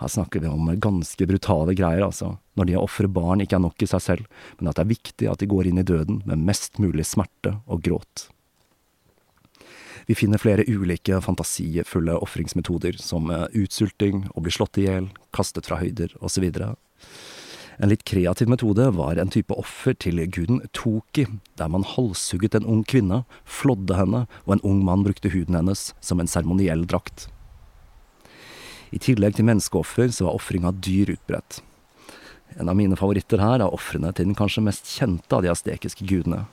Her 0.00 0.08
snakker 0.08 0.40
vi 0.40 0.50
om 0.50 0.70
ganske 0.80 1.26
brutale 1.28 1.74
greier, 1.78 2.04
altså, 2.06 2.36
når 2.56 2.68
de 2.68 2.76
å 2.78 2.84
ofre 2.86 3.10
barn 3.12 3.42
ikke 3.44 3.58
er 3.58 3.64
nok 3.66 3.84
i 3.84 3.88
seg 3.90 4.04
selv, 4.04 4.44
men 4.58 4.70
at 4.70 4.78
det 4.78 4.86
er 4.86 4.94
viktig 4.94 5.28
at 5.30 5.42
de 5.42 5.50
går 5.50 5.68
inn 5.68 5.82
i 5.82 5.86
døden 5.86 6.22
med 6.28 6.46
mest 6.48 6.80
mulig 6.82 7.06
smerte 7.08 7.58
og 7.66 7.84
gråt. 7.84 8.28
Vi 10.06 10.16
finner 10.18 10.40
flere 10.42 10.64
ulike 10.66 11.20
fantasiefulle 11.22 12.16
ofringsmetoder, 12.24 12.98
som 12.98 13.30
eh, 13.30 13.46
utsulting, 13.62 14.26
å 14.34 14.42
bli 14.42 14.54
slått 14.54 14.80
i 14.82 14.88
hjel, 14.88 15.12
kastet 15.34 15.68
fra 15.68 15.78
høyder 15.82 16.16
osv. 16.20 16.48
En 17.82 17.90
litt 17.90 18.04
kreativ 18.08 18.50
metode 18.50 18.88
var 18.96 19.18
en 19.18 19.30
type 19.32 19.54
offer 19.58 19.94
til 19.94 20.20
guden 20.34 20.60
Toki, 20.76 21.26
der 21.58 21.70
man 21.72 21.86
halshugget 21.86 22.58
en 22.58 22.68
ung 22.68 22.82
kvinne, 22.84 23.22
flådde 23.48 23.96
henne, 23.98 24.26
og 24.46 24.56
en 24.56 24.66
ung 24.66 24.82
mann 24.86 25.06
brukte 25.06 25.32
huden 25.32 25.58
hennes 25.58 25.90
som 26.00 26.20
en 26.20 26.30
seremoniell 26.30 26.84
drakt. 26.86 27.28
I 28.92 29.00
tillegg 29.00 29.38
til 29.38 29.48
menneskeoffer 29.48 30.10
så 30.12 30.28
var 30.28 30.36
ofring 30.36 30.66
av 30.68 30.80
dyr 30.84 31.14
utbredt. 31.14 31.62
En 32.60 32.68
av 32.68 32.76
mine 32.76 32.96
favoritter 33.00 33.40
her 33.40 33.62
er 33.64 33.72
ofrene 33.72 34.12
til 34.12 34.28
den 34.28 34.36
kanskje 34.36 34.64
mest 34.66 34.90
kjente 34.92 35.32
av 35.32 35.44
de 35.44 35.52
astekiske 35.52 36.04
gudene, 36.08 36.44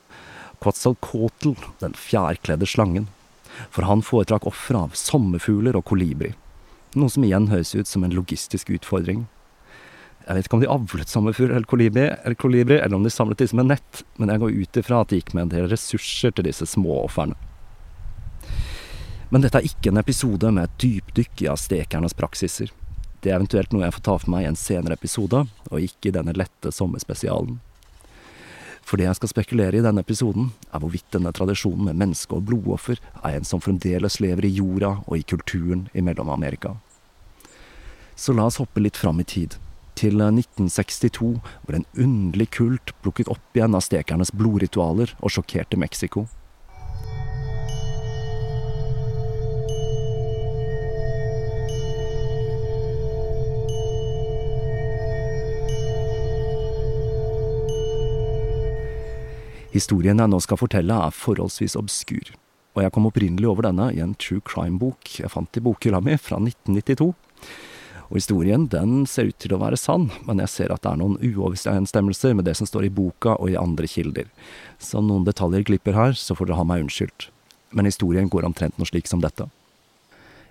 Quetzalcoatl, 0.64 1.56
den 1.80 1.96
fjærkledde 1.96 2.68
slangen. 2.68 3.08
For 3.72 3.88
han 3.88 4.04
foretrakk 4.06 4.48
ofre 4.48 4.86
av 4.86 4.96
sommerfugler 4.96 5.76
og 5.76 5.86
kolibri, 5.90 6.32
noe 6.96 7.12
som 7.12 7.26
igjen 7.28 7.50
høres 7.52 7.74
ut 7.76 7.90
som 7.90 8.06
en 8.06 8.16
logistisk 8.16 8.72
utfordring. 8.76 9.26
Jeg 10.24 10.38
vet 10.38 10.48
ikke 10.48 10.60
om 10.60 10.64
de 10.64 10.72
avlet 10.72 11.12
sommerfugl 11.12 11.52
eller 11.52 11.68
kolibri, 11.68 12.06
eller 12.14 12.40
kolibri, 12.40 12.78
eller 12.78 13.00
om 13.00 13.06
de 13.08 13.12
samlet 13.12 13.42
disse 13.42 13.58
med 13.58 13.72
nett, 13.72 14.04
men 14.22 14.32
jeg 14.32 14.44
går 14.44 14.58
ut 14.62 14.80
ifra 14.84 15.04
at 15.04 15.12
de 15.12 15.20
gikk 15.20 15.34
med 15.34 15.48
en 15.48 15.54
del 15.56 15.70
ressurser 15.72 16.36
til 16.36 16.48
disse 16.48 16.68
små 16.70 17.02
ofrene. 17.08 17.36
Men 19.30 19.44
dette 19.46 19.60
er 19.62 19.68
ikke 19.70 19.92
en 19.92 20.02
episode 20.02 20.50
med 20.52 20.66
et 20.66 20.78
dypdykk 20.82 21.44
i 21.46 21.50
aztekernes 21.52 22.16
praksiser. 22.18 22.72
Det 23.22 23.30
er 23.30 23.38
eventuelt 23.38 23.74
noe 23.74 23.84
jeg 23.86 23.94
får 23.98 24.06
ta 24.08 24.16
for 24.18 24.34
meg 24.34 24.46
i 24.46 24.50
en 24.50 24.58
senere 24.58 24.96
episode, 24.98 25.44
og 25.70 25.86
ikke 25.86 26.10
i 26.10 26.16
denne 26.16 26.34
lette 26.34 26.72
sommerspesialen. 26.74 27.60
For 28.82 28.98
det 28.98 29.06
jeg 29.06 29.20
skal 29.20 29.30
spekulere 29.30 29.78
i 29.78 29.84
denne 29.86 30.02
episoden, 30.02 30.50
er 30.74 30.82
hvorvidt 30.82 31.12
denne 31.14 31.34
tradisjonen 31.36 31.92
med 31.92 32.00
menneske- 32.00 32.34
og 32.34 32.48
blodoffer 32.50 32.98
er 33.22 33.36
en 33.36 33.46
som 33.46 33.62
fremdeles 33.62 34.18
lever 34.24 34.48
i 34.48 34.56
jorda 34.56 34.96
og 35.06 35.18
i 35.20 35.26
kulturen 35.30 35.86
i 35.94 36.02
Mellom-Amerika. 36.02 36.78
Så 38.16 38.34
la 38.34 38.48
oss 38.50 38.58
hoppe 38.58 38.82
litt 38.82 38.98
fram 38.98 39.22
i 39.22 39.28
tid, 39.28 39.60
til 40.00 40.18
1962, 40.18 41.38
hvor 41.68 41.76
en 41.76 41.86
underlig 41.94 42.50
kult 42.56 42.96
plukket 43.04 43.30
opp 43.30 43.56
igjen 43.58 43.78
aztekernes 43.78 44.34
blodritualer 44.34 45.14
og 45.20 45.36
sjokkerte 45.36 45.78
Mexico. 45.78 46.26
Historien 59.70 60.18
jeg 60.18 60.32
nå 60.32 60.40
skal 60.42 60.58
fortelle, 60.58 60.96
er 60.98 61.14
forholdsvis 61.14 61.76
obskur, 61.78 62.32
og 62.74 62.82
jeg 62.82 62.94
kom 62.96 63.06
opprinnelig 63.06 63.52
over 63.52 63.68
denne 63.68 63.92
i 63.94 64.02
en 64.02 64.16
true 64.18 64.42
crime-bok 64.42 65.20
jeg 65.20 65.30
fant 65.30 65.60
i 65.60 65.62
bokhylla 65.62 66.02
mi 66.02 66.16
fra 66.18 66.40
1992. 66.42 67.12
Og 68.10 68.18
historien 68.18 68.66
den 68.72 69.04
ser 69.06 69.30
ut 69.30 69.38
til 69.38 69.54
å 69.54 69.60
være 69.62 69.78
sann, 69.78 70.08
men 70.26 70.42
jeg 70.42 70.50
ser 70.50 70.74
at 70.74 70.82
det 70.82 70.96
er 70.96 71.02
noen 71.04 71.20
uoverensstemmelser 71.22 72.34
med 72.34 72.50
det 72.50 72.56
som 72.58 72.66
står 72.66 72.88
i 72.88 72.94
boka 72.94 73.36
og 73.38 73.54
i 73.54 73.60
andre 73.62 73.86
kilder. 73.86 74.26
Så 74.82 75.04
noen 75.06 75.28
detaljer 75.28 75.68
glipper 75.70 75.94
her, 75.94 76.18
så 76.18 76.34
får 76.34 76.50
dere 76.50 76.58
ha 76.58 76.66
meg 76.66 76.88
unnskyldt. 76.88 77.30
Men 77.78 77.86
historien 77.86 78.32
går 78.34 78.50
omtrent 78.50 78.82
noe 78.82 78.90
slik 78.90 79.06
som 79.06 79.22
dette. 79.22 79.46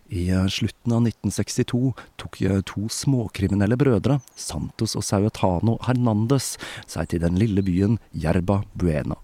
I 0.08 0.30
eh, 0.30 0.46
slutten 0.46 0.92
av 0.92 1.02
1962 1.06 1.92
tok 2.16 2.40
eh, 2.42 2.60
to 2.60 2.88
småkriminelle 2.88 3.76
brødre, 3.76 4.20
Santos 4.36 4.96
og 4.96 5.04
Sauetano 5.04 5.76
Hernandez, 5.84 6.54
seg 6.88 7.10
til 7.12 7.24
den 7.24 7.36
lille 7.40 7.64
byen 7.64 7.98
Jerba 8.16 8.62
Buena. 8.72 9.18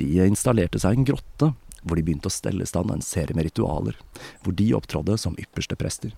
De 0.00 0.08
installerte 0.24 0.80
seg 0.82 0.98
en 0.98 1.06
grotte, 1.06 1.52
hvor 1.82 1.98
de 1.98 2.02
begynte 2.02 2.30
å 2.30 2.34
stelle 2.34 2.66
i 2.66 2.70
stand 2.70 2.90
en 2.90 3.04
serie 3.04 3.36
med 3.38 3.46
ritualer, 3.50 3.98
hvor 4.42 4.56
de 4.58 4.72
opptrådde 4.74 5.18
som 5.20 5.38
ypperste 5.38 5.78
prester. 5.78 6.14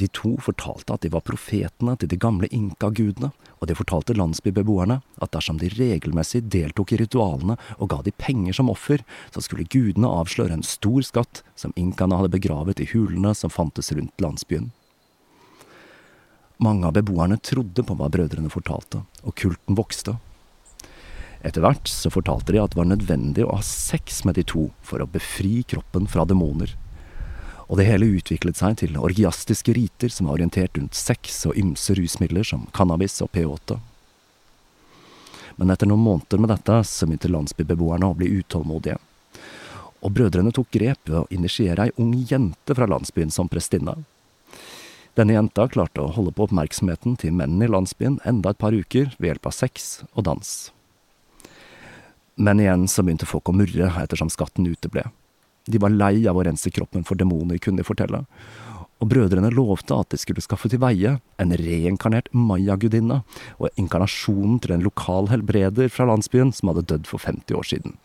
De 0.00 0.06
to 0.08 0.30
fortalte 0.40 0.94
at 0.94 1.02
de 1.04 1.10
var 1.12 1.20
profetene 1.28 1.92
til 2.00 2.08
de 2.08 2.16
gamle 2.16 2.48
inkagudene, 2.56 3.28
og 3.60 3.68
de 3.68 3.74
fortalte 3.76 4.14
landsbybeboerne 4.16 4.96
at 5.20 5.32
dersom 5.34 5.58
de 5.60 5.68
regelmessig 5.74 6.46
deltok 6.48 6.94
i 6.94 7.00
ritualene 7.02 7.58
og 7.76 7.90
ga 7.92 7.98
de 8.06 8.14
penger 8.16 8.56
som 8.56 8.72
offer, 8.72 9.04
så 9.28 9.44
skulle 9.44 9.68
gudene 9.68 10.08
avsløre 10.08 10.56
en 10.56 10.64
stor 10.64 11.04
skatt 11.04 11.42
som 11.52 11.76
inkaene 11.76 12.16
hadde 12.16 12.32
begravet 12.32 12.80
i 12.80 12.88
hulene 12.94 13.34
som 13.36 13.52
fantes 13.52 13.92
rundt 13.92 14.24
landsbyen. 14.24 14.70
Mange 16.64 16.88
av 16.88 16.96
beboerne 16.96 17.36
trodde 17.44 17.84
på 17.84 18.00
hva 18.00 18.08
brødrene 18.08 18.48
fortalte, 18.52 19.04
og 19.20 19.36
kulten 19.36 19.76
vokste. 19.76 20.16
Etter 21.44 21.60
hvert 21.64 21.92
så 21.92 22.08
fortalte 22.12 22.56
de 22.56 22.64
at 22.64 22.72
det 22.72 22.80
var 22.80 22.88
nødvendig 22.88 23.44
å 23.44 23.58
ha 23.58 23.64
sex 23.64 24.24
med 24.24 24.40
de 24.40 24.48
to 24.48 24.70
for 24.80 25.04
å 25.04 25.12
befri 25.12 25.58
kroppen 25.68 26.08
fra 26.08 26.24
demoner 26.28 26.72
og 27.70 27.78
det 27.78 27.86
hele 27.86 28.08
utviklet 28.18 28.58
seg 28.58 28.80
til 28.80 28.96
orgiastiske 28.98 29.72
riter 29.76 30.10
som 30.10 30.26
var 30.26 30.40
orientert 30.40 30.74
rundt 30.74 30.96
sex 30.98 31.44
og 31.46 31.54
ymse 31.58 31.94
rusmidler 31.94 32.42
som 32.46 32.64
cannabis 32.74 33.20
og 33.22 33.30
P8. 33.30 33.76
Men 35.60 35.70
etter 35.70 35.86
noen 35.86 36.02
måneder 36.02 36.42
med 36.42 36.50
dette 36.50 36.80
så 36.88 37.06
begynte 37.06 37.30
landsbybeboerne 37.30 38.08
å 38.10 38.16
bli 38.18 38.32
utålmodige. 38.40 38.98
Og 40.02 40.14
brødrene 40.16 40.50
tok 40.56 40.70
grep 40.74 41.12
ved 41.12 41.20
å 41.20 41.28
initiere 41.30 41.86
ei 41.86 41.94
ung 42.00 42.16
jente 42.26 42.74
fra 42.74 42.90
landsbyen 42.90 43.30
som 43.30 43.50
prestinne. 43.52 44.00
Denne 45.14 45.36
jenta 45.36 45.68
klarte 45.70 46.02
å 46.02 46.10
holde 46.16 46.34
på 46.34 46.48
oppmerksomheten 46.48 47.14
til 47.22 47.36
mennene 47.36 47.68
i 47.68 47.70
landsbyen 47.70 48.18
enda 48.26 48.50
et 48.50 48.58
par 48.58 48.74
uker 48.74 49.12
ved 49.18 49.30
hjelp 49.30 49.46
av 49.46 49.54
sex 49.54 49.90
og 50.16 50.26
dans. 50.26 50.52
Men 52.34 52.62
igjen 52.62 52.88
så 52.88 53.04
begynte 53.04 53.28
folk 53.30 53.52
å 53.52 53.54
murre 53.54 53.92
ettersom 54.00 54.30
skatten 54.32 54.66
uteble. 54.66 55.06
De 55.66 55.80
var 55.82 55.92
lei 55.92 56.26
av 56.28 56.38
å 56.38 56.44
rense 56.46 56.70
kroppen 56.72 57.04
for 57.06 57.18
demoner, 57.20 57.58
kunne 57.58 57.82
de 57.82 57.86
fortelle. 57.86 58.24
Og 59.00 59.08
brødrene 59.08 59.52
lovte 59.54 59.96
at 59.96 60.12
de 60.12 60.18
skulle 60.20 60.44
skaffe 60.44 60.68
til 60.68 60.82
veie 60.82 61.16
en 61.40 61.54
reinkarnert 61.56 62.28
Maya-gudinne, 62.36 63.22
og 63.58 63.80
inkarnasjonen 63.80 64.60
til 64.60 64.76
en 64.76 64.84
lokal 64.84 65.30
helbreder 65.32 65.88
fra 65.92 66.08
landsbyen 66.10 66.52
som 66.56 66.72
hadde 66.72 66.88
dødd 66.90 67.08
for 67.08 67.22
50 67.24 67.56
år 67.56 67.70
siden. 67.70 67.96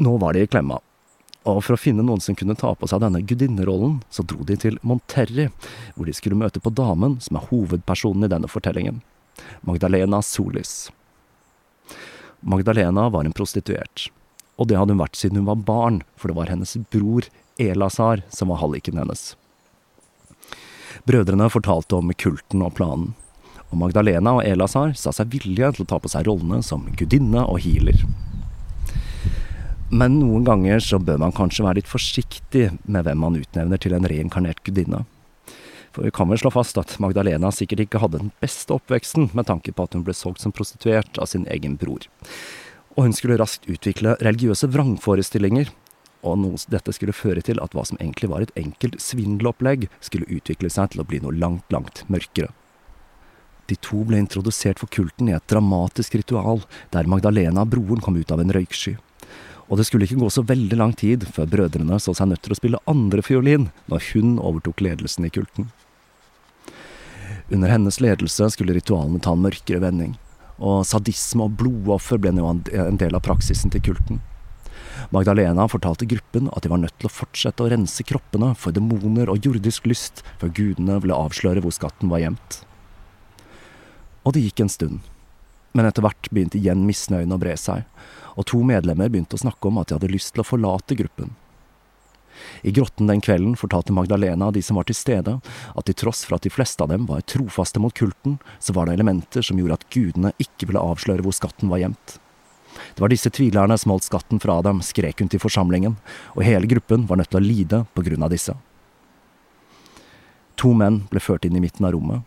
Nå 0.00 0.14
var 0.22 0.34
de 0.34 0.46
i 0.46 0.50
klemma, 0.50 0.78
og 1.48 1.62
for 1.64 1.74
å 1.74 1.80
finne 1.80 2.04
noen 2.04 2.22
som 2.22 2.36
kunne 2.36 2.56
ta 2.58 2.74
på 2.76 2.88
seg 2.90 3.02
denne 3.02 3.22
gudinnerollen, 3.24 3.98
så 4.12 4.22
dro 4.22 4.44
de 4.46 4.56
til 4.60 4.78
Monterri, 4.86 5.48
hvor 5.96 6.08
de 6.08 6.14
skulle 6.16 6.38
møte 6.38 6.62
på 6.62 6.72
damen 6.72 7.18
som 7.24 7.40
er 7.40 7.46
hovedpersonen 7.50 8.28
i 8.28 8.32
denne 8.32 8.50
fortellingen, 8.50 9.00
Magdalena 9.64 10.20
Solis. 10.22 10.90
Magdalena 12.40 13.08
var 13.12 13.24
en 13.24 13.36
prostituert, 13.36 14.08
og 14.60 14.68
det 14.68 14.76
hadde 14.76 14.92
hun 14.92 15.00
vært 15.00 15.16
siden 15.16 15.40
hun 15.40 15.48
var 15.48 15.62
barn, 15.64 16.02
for 16.20 16.28
det 16.28 16.36
var 16.36 16.52
hennes 16.52 16.76
bror 16.92 17.26
Elazar 17.60 18.20
som 18.28 18.52
var 18.52 18.60
halliken 18.60 19.00
hennes. 19.00 19.32
Brødrene 21.08 21.48
fortalte 21.48 21.96
om 21.96 22.12
kulten 22.12 22.64
og 22.66 22.74
planen, 22.76 23.14
og 23.70 23.78
Magdalena 23.80 24.36
og 24.36 24.44
Elazar 24.44 24.92
sa 24.98 25.14
seg 25.16 25.32
villige 25.32 25.72
til 25.76 25.86
å 25.86 25.90
ta 25.94 26.00
på 26.02 26.10
seg 26.12 26.28
rollene 26.28 26.60
som 26.66 26.84
gudinne 26.98 27.46
og 27.46 27.62
healer. 27.64 28.04
Men 29.90 30.20
noen 30.20 30.44
ganger 30.46 30.82
så 30.84 31.00
bør 31.02 31.18
man 31.24 31.34
kanskje 31.34 31.64
være 31.64 31.80
litt 31.80 31.90
forsiktig 31.90 32.68
med 32.84 33.06
hvem 33.06 33.24
man 33.24 33.40
utnevner 33.40 33.80
til 33.80 33.96
en 33.96 34.06
reinkarnert 34.06 34.60
gudinne. 34.66 35.06
For 35.90 36.06
vi 36.06 36.12
kan 36.14 36.28
vel 36.30 36.38
slå 36.38 36.52
fast 36.54 36.76
at 36.78 36.92
Magdalena 37.02 37.48
sikkert 37.50 37.86
ikke 37.86 38.02
hadde 38.02 38.20
den 38.20 38.34
beste 38.42 38.76
oppveksten, 38.76 39.32
med 39.34 39.48
tanke 39.48 39.72
på 39.74 39.88
at 39.88 39.96
hun 39.96 40.04
ble 40.06 40.14
solgt 40.14 40.44
som 40.44 40.54
prostituert 40.54 41.18
av 41.18 41.32
sin 41.32 41.48
egen 41.50 41.80
bror 41.80 42.04
og 43.00 43.06
hun 43.06 43.14
skulle 43.16 43.38
raskt 43.40 43.64
utvikle 43.64 44.12
religiøse 44.20 44.68
vrangforestillinger, 44.68 45.70
og 46.20 46.34
noe, 46.42 46.58
dette 46.68 46.92
skulle 46.92 47.16
føre 47.16 47.40
til 47.40 47.56
at 47.64 47.72
hva 47.72 47.86
som 47.88 47.96
egentlig 47.96 48.28
var 48.28 48.44
et 48.44 48.52
enkelt 48.60 48.98
svindelopplegg, 49.00 49.86
skulle 50.04 50.28
utvikle 50.28 50.68
seg 50.68 50.92
til 50.92 51.00
å 51.00 51.06
bli 51.08 51.22
noe 51.24 51.32
langt, 51.32 51.64
langt 51.72 52.02
mørkere. 52.12 52.52
De 53.72 53.78
to 53.80 54.02
ble 54.04 54.20
introdusert 54.20 54.82
for 54.82 54.92
kulten 54.92 55.30
i 55.30 55.36
et 55.38 55.48
dramatisk 55.48 56.18
ritual, 56.18 56.60
der 56.92 57.08
Magdalena 57.08 57.64
broren 57.64 58.04
kom 58.04 58.20
ut 58.20 58.34
av 58.34 58.44
en 58.44 58.52
røyksky. 58.52 58.98
Og 59.72 59.80
det 59.80 59.86
skulle 59.88 60.04
ikke 60.04 60.20
gå 60.20 60.28
så 60.34 60.44
veldig 60.44 60.76
lang 60.76 60.92
tid 60.92 61.24
før 61.24 61.48
brødrene 61.48 61.96
så 62.04 62.12
seg 62.12 62.34
nødt 62.34 62.44
til 62.44 62.52
å 62.52 62.58
spille 62.58 62.84
andre 62.90 63.24
fiolin 63.24 63.70
når 63.88 64.10
hun 64.12 64.34
overtok 64.42 64.84
ledelsen 64.84 65.24
i 65.24 65.32
kulten. 65.32 65.70
Under 67.48 67.72
hennes 67.72 67.96
ledelse 68.02 68.50
skulle 68.52 68.76
ritualene 68.76 69.22
ta 69.24 69.32
en 69.32 69.46
mørkere 69.46 69.80
vending, 69.86 70.18
og 70.60 70.84
sadisme 70.86 71.46
og 71.48 71.56
blodoffer 71.60 72.20
ble 72.20 72.34
nå 72.36 72.46
en 72.46 73.00
del 73.00 73.16
av 73.16 73.24
praksisen 73.24 73.72
til 73.72 73.90
kulten. 73.90 74.20
Magdalena 75.10 75.64
fortalte 75.68 76.06
gruppen 76.06 76.50
at 76.52 76.62
de 76.62 76.70
var 76.70 76.82
nødt 76.82 76.96
til 77.00 77.08
å 77.08 77.12
fortsette 77.12 77.64
å 77.64 77.70
rense 77.72 78.04
kroppene 78.06 78.52
for 78.58 78.76
demoner 78.76 79.32
og 79.32 79.46
jordisk 79.46 79.88
lyst 79.88 80.20
før 80.42 80.52
gudene 80.54 80.98
ville 81.00 81.16
avsløre 81.16 81.64
hvor 81.64 81.74
skatten 81.74 82.12
var 82.12 82.22
gjemt. 82.22 82.60
Og 84.22 84.36
det 84.36 84.44
gikk 84.44 84.64
en 84.64 84.72
stund. 84.72 85.00
Men 85.72 85.86
etter 85.86 86.04
hvert 86.04 86.28
begynte 86.30 86.58
igjen 86.58 86.84
misnøyen 86.84 87.32
å 87.32 87.38
bre 87.40 87.54
seg, 87.58 87.86
og 88.36 88.46
to 88.50 88.60
medlemmer 88.66 89.10
begynte 89.10 89.38
å 89.38 89.42
snakke 89.42 89.70
om 89.70 89.78
at 89.80 89.88
de 89.88 89.96
hadde 89.96 90.12
lyst 90.12 90.34
til 90.34 90.44
å 90.44 90.46
forlate 90.46 90.98
gruppen. 90.98 91.32
I 92.62 92.72
grotten 92.76 93.10
den 93.10 93.22
kvelden 93.24 93.56
fortalte 93.58 93.94
Magdalena 93.96 94.50
de 94.50 94.62
som 94.62 94.78
var 94.78 94.88
til 94.88 94.98
stede, 94.98 95.38
at 95.74 95.86
til 95.88 95.98
tross 96.04 96.24
for 96.26 96.38
at 96.38 96.46
de 96.46 96.52
fleste 96.52 96.84
av 96.84 96.92
dem 96.92 97.06
var 97.10 97.26
trofaste 97.28 97.82
mot 97.82 97.94
kulten, 97.94 98.38
så 98.58 98.74
var 98.76 98.86
det 98.86 98.98
elementer 98.98 99.44
som 99.46 99.60
gjorde 99.60 99.80
at 99.80 99.86
gudene 99.92 100.32
ikke 100.38 100.70
ville 100.70 100.82
avsløre 100.82 101.24
hvor 101.26 101.36
skatten 101.36 101.72
var 101.72 101.82
gjemt. 101.82 102.18
Det 102.94 103.02
var 103.02 103.12
disse 103.12 103.30
tvilerne 103.34 103.76
som 103.78 103.92
holdt 103.94 104.08
skatten 104.08 104.40
fra 104.40 104.60
dem, 104.64 104.80
skrek 104.84 105.20
hun 105.20 105.30
til 105.30 105.42
forsamlingen, 105.42 105.98
og 106.36 106.44
hele 106.46 106.70
gruppen 106.70 107.06
var 107.10 107.20
nødt 107.20 107.32
til 107.32 107.40
å 107.40 107.44
lide 107.44 107.84
på 107.94 108.04
grunn 108.06 108.26
av 108.26 108.32
disse. 108.32 108.56
To 110.60 110.74
menn 110.76 111.04
ble 111.10 111.22
ført 111.24 111.46
inn 111.48 111.56
i 111.56 111.62
midten 111.62 111.86
av 111.88 111.94
rommet, 111.96 112.26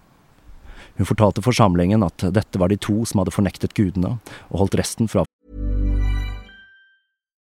hun 0.95 1.09
fortalte 1.09 1.41
forsamlingen 1.41 2.05
at 2.05 2.25
dette 2.35 2.59
var 2.61 2.69
de 2.69 2.77
to 2.77 3.01
som 3.09 3.21
hadde 3.21 3.33
fornektet 3.33 3.73
gudene, 3.77 4.17
og 4.51 4.65
holdt 4.65 4.77
resten 4.77 5.09
fra 5.09 5.25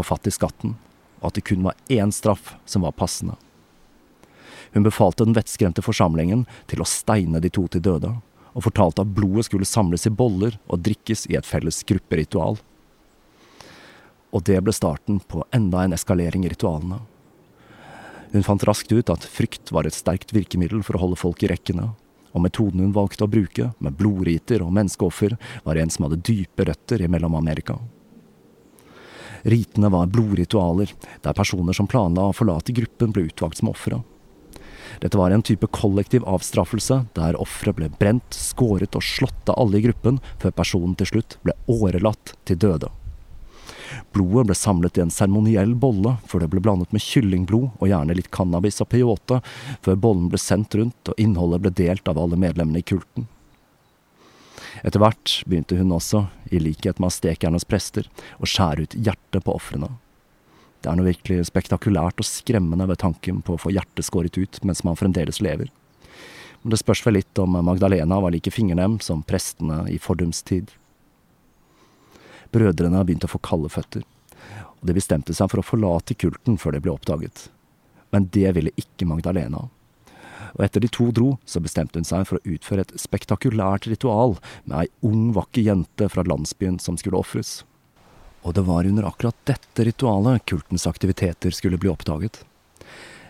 få 0.00 0.14
fatt 0.14 0.26
i 0.26 0.34
skatten, 0.34 0.74
og 1.20 1.30
at 1.30 1.38
det 1.38 1.46
kun 1.50 1.64
var 1.66 1.78
én 1.92 2.12
straff 2.14 2.54
som 2.64 2.86
var 2.86 2.96
passende. 2.96 3.36
Hun 4.72 4.86
befalte 4.86 5.26
den 5.26 5.34
vettskremte 5.34 5.82
forsamlingen 5.82 6.46
til 6.70 6.82
å 6.82 6.88
steine 6.88 7.40
de 7.42 7.50
to 7.50 7.66
til 7.68 7.82
døde, 7.84 8.14
og 8.50 8.66
fortalte 8.66 9.04
at 9.04 9.14
blodet 9.14 9.46
skulle 9.46 9.68
samles 9.68 10.06
i 10.06 10.14
boller 10.14 10.56
og 10.70 10.82
drikkes 10.86 11.26
i 11.30 11.36
et 11.38 11.46
felles 11.46 11.82
grupperitual. 11.86 12.58
Og 14.30 14.44
det 14.46 14.58
ble 14.62 14.74
starten 14.74 15.18
på 15.20 15.44
enda 15.54 15.84
en 15.84 15.94
eskalering 15.94 16.46
i 16.46 16.52
ritualene. 16.52 17.00
Hun 18.30 18.46
fant 18.46 18.66
raskt 18.66 18.92
ut 18.94 19.10
at 19.10 19.26
frykt 19.26 19.72
var 19.74 19.86
et 19.86 19.96
sterkt 19.96 20.34
virkemiddel 20.34 20.84
for 20.86 20.96
å 20.96 21.02
holde 21.04 21.18
folk 21.18 21.42
i 21.42 21.50
rekkene, 21.50 21.88
og 22.30 22.44
metoden 22.44 22.84
hun 22.84 22.94
valgte 22.94 23.26
å 23.26 23.30
bruke, 23.30 23.72
med 23.82 23.96
blodriter 23.98 24.62
og 24.62 24.70
menneskeoffer, 24.76 25.34
var 25.66 25.80
en 25.80 25.90
som 25.90 26.06
hadde 26.06 26.22
dype 26.22 26.66
røtter 26.68 27.02
i 27.02 27.10
Mellom-Amerika. 27.10 27.80
Ritene 29.42 29.90
var 29.92 30.10
blodritualer, 30.12 30.92
der 31.24 31.36
personer 31.36 31.76
som 31.76 31.88
planla 31.90 32.28
å 32.28 32.36
forlate 32.36 32.74
gruppen, 32.76 33.12
ble 33.14 33.28
utvalgt 33.30 33.60
som 33.60 33.70
ofre. 33.72 34.02
Dette 35.00 35.18
var 35.18 35.30
en 35.30 35.42
type 35.46 35.68
kollektiv 35.72 36.26
avstraffelse, 36.28 37.04
der 37.16 37.38
offeret 37.40 37.78
ble 37.78 37.88
brent, 38.00 38.34
skåret 38.34 38.96
og 38.98 39.04
slått 39.06 39.52
av 39.52 39.60
alle 39.62 39.78
i 39.78 39.84
gruppen, 39.86 40.18
før 40.42 40.56
personen 40.56 40.96
til 40.98 41.12
slutt 41.12 41.38
ble 41.46 41.54
årelatt 41.70 42.34
til 42.48 42.58
døde. 42.60 42.90
Blodet 44.14 44.46
ble 44.50 44.56
samlet 44.58 44.98
i 44.98 45.04
en 45.04 45.12
seremoniell 45.14 45.74
bolle, 45.78 46.16
før 46.28 46.44
det 46.44 46.50
ble 46.52 46.62
blandet 46.62 46.92
med 46.94 47.02
kyllingblod 47.04 47.80
og 47.80 47.90
gjerne 47.90 48.16
litt 48.16 48.30
cannabis 48.34 48.80
og 48.82 48.90
peyote, 48.92 49.40
før 49.84 50.00
bollen 50.04 50.30
ble 50.30 50.40
sendt 50.42 50.76
rundt 50.78 51.10
og 51.12 51.22
innholdet 51.22 51.64
ble 51.64 51.74
delt 51.82 52.10
av 52.10 52.20
alle 52.20 52.38
medlemmene 52.38 52.82
i 52.82 52.86
kulten. 52.86 53.26
Etter 54.80 55.02
hvert 55.02 55.40
begynte 55.46 55.76
hun 55.76 55.92
også, 55.92 56.24
i 56.50 56.60
likhet 56.62 57.00
med 57.00 57.10
astekernes 57.10 57.66
prester, 57.68 58.06
å 58.40 58.48
skjære 58.48 58.86
ut 58.86 58.96
hjertet 58.96 59.44
på 59.44 59.54
ofrene. 59.56 59.90
Det 60.80 60.88
er 60.88 60.96
noe 60.96 61.10
virkelig 61.10 61.50
spektakulært 61.50 62.22
og 62.22 62.28
skremmende 62.28 62.86
ved 62.88 63.02
tanken 63.02 63.42
på 63.44 63.54
å 63.54 63.60
få 63.60 63.72
hjertet 63.74 64.06
skåret 64.06 64.38
ut 64.40 64.62
mens 64.64 64.80
man 64.86 64.96
fremdeles 64.96 65.42
lever. 65.44 65.68
Men 66.62 66.72
det 66.72 66.80
spørs 66.80 67.02
vel 67.04 67.18
litt 67.18 67.40
om 67.40 67.58
Magdalena 67.64 68.20
var 68.20 68.32
like 68.32 68.52
fingernem 68.52 68.98
som 69.04 69.24
prestene 69.24 69.82
i 69.92 69.98
fordums 70.00 70.40
tid. 70.48 70.72
Brødrene 72.52 73.04
begynte 73.04 73.28
å 73.28 73.34
få 73.34 73.40
kalde 73.44 73.70
føtter, 73.72 74.04
og 74.80 74.88
de 74.88 74.96
bestemte 74.96 75.36
seg 75.36 75.52
for 75.52 75.60
å 75.60 75.66
forlate 75.66 76.16
kulten 76.16 76.56
før 76.60 76.76
det 76.76 76.82
ble 76.84 76.96
oppdaget. 76.96 77.48
Men 78.10 78.26
det 78.32 78.56
ville 78.56 78.72
ikke 78.80 79.08
Magdalena 79.08 79.68
og 80.56 80.64
etter 80.64 80.82
de 80.84 80.90
to 80.92 81.10
dro, 81.14 81.34
så 81.44 81.62
bestemte 81.62 82.00
hun 82.00 82.08
seg 82.08 82.26
for 82.28 82.38
å 82.38 82.54
utføre 82.54 82.86
et 82.86 82.94
spektakulært 83.00 83.88
ritual 83.90 84.36
med 84.64 84.76
ei 84.82 84.86
ung, 85.06 85.30
vakker 85.36 85.64
jente 85.66 86.10
fra 86.12 86.26
landsbyen 86.26 86.80
som 86.82 86.98
skulle 87.00 87.20
ofres. 87.20 87.60
Og 88.42 88.56
det 88.56 88.64
var 88.68 88.88
under 88.88 89.08
akkurat 89.08 89.36
dette 89.48 89.84
ritualet 89.84 90.46
kultens 90.48 90.86
aktiviteter 90.88 91.52
skulle 91.54 91.80
bli 91.80 91.90
oppdaget. 91.92 92.42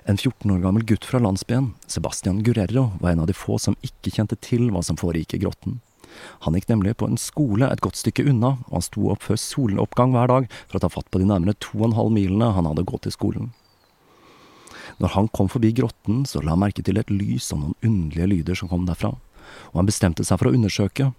En 0.09 0.17
14 0.17 0.51
år 0.51 0.63
gammel 0.63 0.85
gutt 0.87 1.05
fra 1.05 1.21
landsbyen, 1.21 1.73
Sebastian 1.87 2.43
Guerrero, 2.43 2.93
var 3.01 3.13
en 3.13 3.23
av 3.25 3.29
de 3.31 3.37
få 3.37 3.59
som 3.61 3.77
ikke 3.85 4.15
kjente 4.15 4.39
til 4.41 4.71
hva 4.73 4.83
som 4.87 4.99
foregikk 4.99 5.37
i 5.37 5.43
grotten. 5.45 5.81
Han 6.47 6.57
gikk 6.57 6.71
nemlig 6.71 6.97
på 6.99 7.07
en 7.07 7.21
skole 7.21 7.69
et 7.69 7.83
godt 7.85 7.99
stykke 8.01 8.25
unna, 8.31 8.57
og 8.69 8.79
han 8.79 8.87
sto 8.87 9.11
opp 9.13 9.27
før 9.27 9.39
soloppgang 9.39 10.15
hver 10.17 10.33
dag 10.33 10.49
for 10.67 10.79
å 10.79 10.83
ta 10.83 10.91
fatt 10.93 11.11
på 11.13 11.21
de 11.23 11.29
nærmere 11.31 11.59
to 11.63 11.77
og 11.79 11.91
en 11.91 11.99
halv 11.99 12.15
milene 12.17 12.53
han 12.57 12.69
hadde 12.71 12.87
gått 12.89 13.07
til 13.07 13.15
skolen. 13.15 13.51
Når 15.01 15.15
han 15.15 15.29
kom 15.33 15.49
forbi 15.49 15.73
grotten, 15.73 16.25
så 16.29 16.43
la 16.45 16.53
han 16.55 16.61
merke 16.61 16.85
til 16.85 17.01
et 17.01 17.11
lys 17.13 17.51
og 17.55 17.63
noen 17.63 17.77
underlige 17.87 18.31
lyder 18.35 18.59
som 18.59 18.69
kom 18.69 18.85
derfra, 18.89 19.15
og 19.73 19.79
han 19.81 19.89
bestemte 19.89 20.27
seg 20.27 20.41
for 20.41 20.51
å 20.51 20.55
undersøke, 20.57 21.11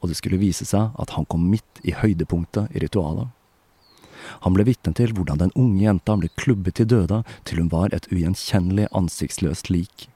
og 0.00 0.08
det 0.08 0.16
skulle 0.18 0.40
vise 0.40 0.66
seg 0.68 0.96
at 1.00 1.14
han 1.16 1.26
kom 1.28 1.46
midt 1.48 1.80
i 1.84 1.94
høydepunktet 1.96 2.72
i 2.76 2.82
ritualet. 2.84 3.32
Han 4.44 4.54
ble 4.54 4.66
vitne 4.68 4.92
til 4.96 5.14
hvordan 5.16 5.40
den 5.40 5.52
unge 5.58 5.82
jenta 5.86 6.16
ble 6.20 6.28
klubbet 6.40 6.76
til 6.76 6.88
døde 6.92 7.22
til 7.48 7.62
hun 7.62 7.72
var 7.72 7.96
et 7.96 8.08
ugjenkjennelig 8.12 8.90
ansiktsløst 8.96 9.72
lik. 9.72 10.08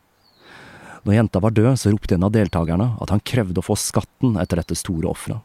Når 1.05 1.19
jenta 1.19 1.41
var 1.41 1.53
død, 1.57 1.73
så 1.81 1.93
ropte 1.93 2.17
en 2.17 2.29
av 2.29 2.33
deltakerne 2.33 2.95
at 3.03 3.13
han 3.13 3.25
krevde 3.25 3.61
å 3.61 3.67
få 3.67 3.77
skatten 3.81 4.39
etter 4.41 4.61
dette 4.61 4.77
store 4.79 5.11
offeret. 5.11 5.41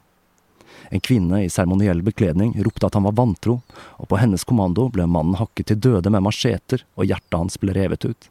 En 0.90 1.04
kvinne 1.04 1.44
i 1.44 1.50
seremoniell 1.52 2.02
bekledning 2.06 2.56
ropte 2.64 2.88
at 2.88 2.96
han 2.98 3.06
var 3.06 3.18
vantro, 3.18 3.60
og 4.00 4.10
på 4.10 4.20
hennes 4.22 4.46
kommando 4.48 4.88
ble 4.94 5.06
mannen 5.06 5.38
hakket 5.40 5.72
til 5.72 5.82
døde 5.86 6.10
med 6.10 6.26
macheter, 6.26 6.86
og 6.96 7.10
hjertet 7.10 7.38
hans 7.38 7.60
ble 7.62 7.76
revet 7.78 8.08
ut. 8.08 8.30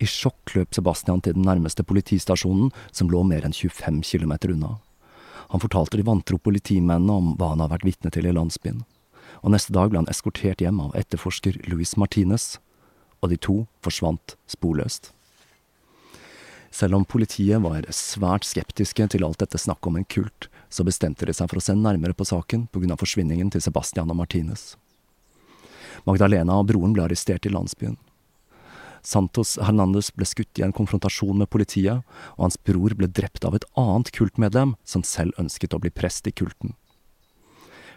I 0.00 0.08
sjokk 0.08 0.54
løp 0.56 0.72
Sebastian 0.76 1.20
til 1.20 1.36
den 1.36 1.44
nærmeste 1.44 1.84
politistasjonen, 1.84 2.70
som 2.92 3.10
lå 3.12 3.24
mer 3.26 3.44
enn 3.44 3.56
25 3.56 4.00
km 4.06 4.32
unna. 4.54 4.78
Han 5.50 5.60
fortalte 5.60 5.98
de 5.98 6.06
vantro 6.06 6.38
politimennene 6.38 7.12
om 7.12 7.34
hva 7.36 7.52
han 7.52 7.60
hadde 7.64 7.74
vært 7.74 7.88
vitne 7.88 8.12
til 8.14 8.28
i 8.30 8.34
landsbyen, 8.34 8.84
og 9.42 9.52
neste 9.52 9.74
dag 9.74 9.90
ble 9.90 10.00
han 10.00 10.10
eskortert 10.12 10.62
hjem 10.62 10.80
av 10.84 10.94
etterforsker 10.96 11.58
Louis 11.68 11.96
Martinez, 11.98 12.58
og 13.20 13.32
de 13.32 13.36
to 13.36 13.56
forsvant 13.84 14.36
sporløst. 14.48 15.10
Selv 16.70 16.94
om 16.96 17.04
politiet 17.04 17.60
var 17.64 17.88
svært 17.92 18.46
skeptiske 18.46 19.08
til 19.10 19.26
alt 19.26 19.42
dette 19.42 19.58
snakket 19.58 19.90
om 19.90 19.98
en 19.98 20.06
kult, 20.06 20.46
så 20.70 20.86
bestemte 20.86 21.26
de 21.26 21.34
seg 21.36 21.50
for 21.50 21.60
å 21.60 21.64
se 21.64 21.74
nærmere 21.76 22.16
på 22.16 22.26
saken 22.28 22.68
pga. 22.72 22.96
forsvinningen 22.96 23.50
til 23.50 23.62
Sebastian 23.62 24.10
og 24.10 24.16
Martinez. 24.22 24.76
Magdalena 26.06 26.60
og 26.60 26.70
broren 26.70 26.94
ble 26.94 27.04
arrestert 27.04 27.46
i 27.46 27.52
landsbyen. 27.52 27.98
Santos 29.02 29.56
Hernandez 29.60 30.10
ble 30.12 30.26
skutt 30.28 30.60
i 30.60 30.64
en 30.64 30.74
konfrontasjon 30.76 31.38
med 31.40 31.48
politiet, 31.50 32.04
og 32.36 32.44
hans 32.44 32.58
bror 32.68 32.94
ble 32.96 33.08
drept 33.08 33.44
av 33.48 33.56
et 33.56 33.64
annet 33.80 34.12
kultmedlem 34.12 34.76
som 34.84 35.04
selv 35.04 35.36
ønsket 35.40 35.74
å 35.74 35.80
bli 35.80 35.90
prest 35.90 36.28
i 36.28 36.34
kulten. 36.36 36.76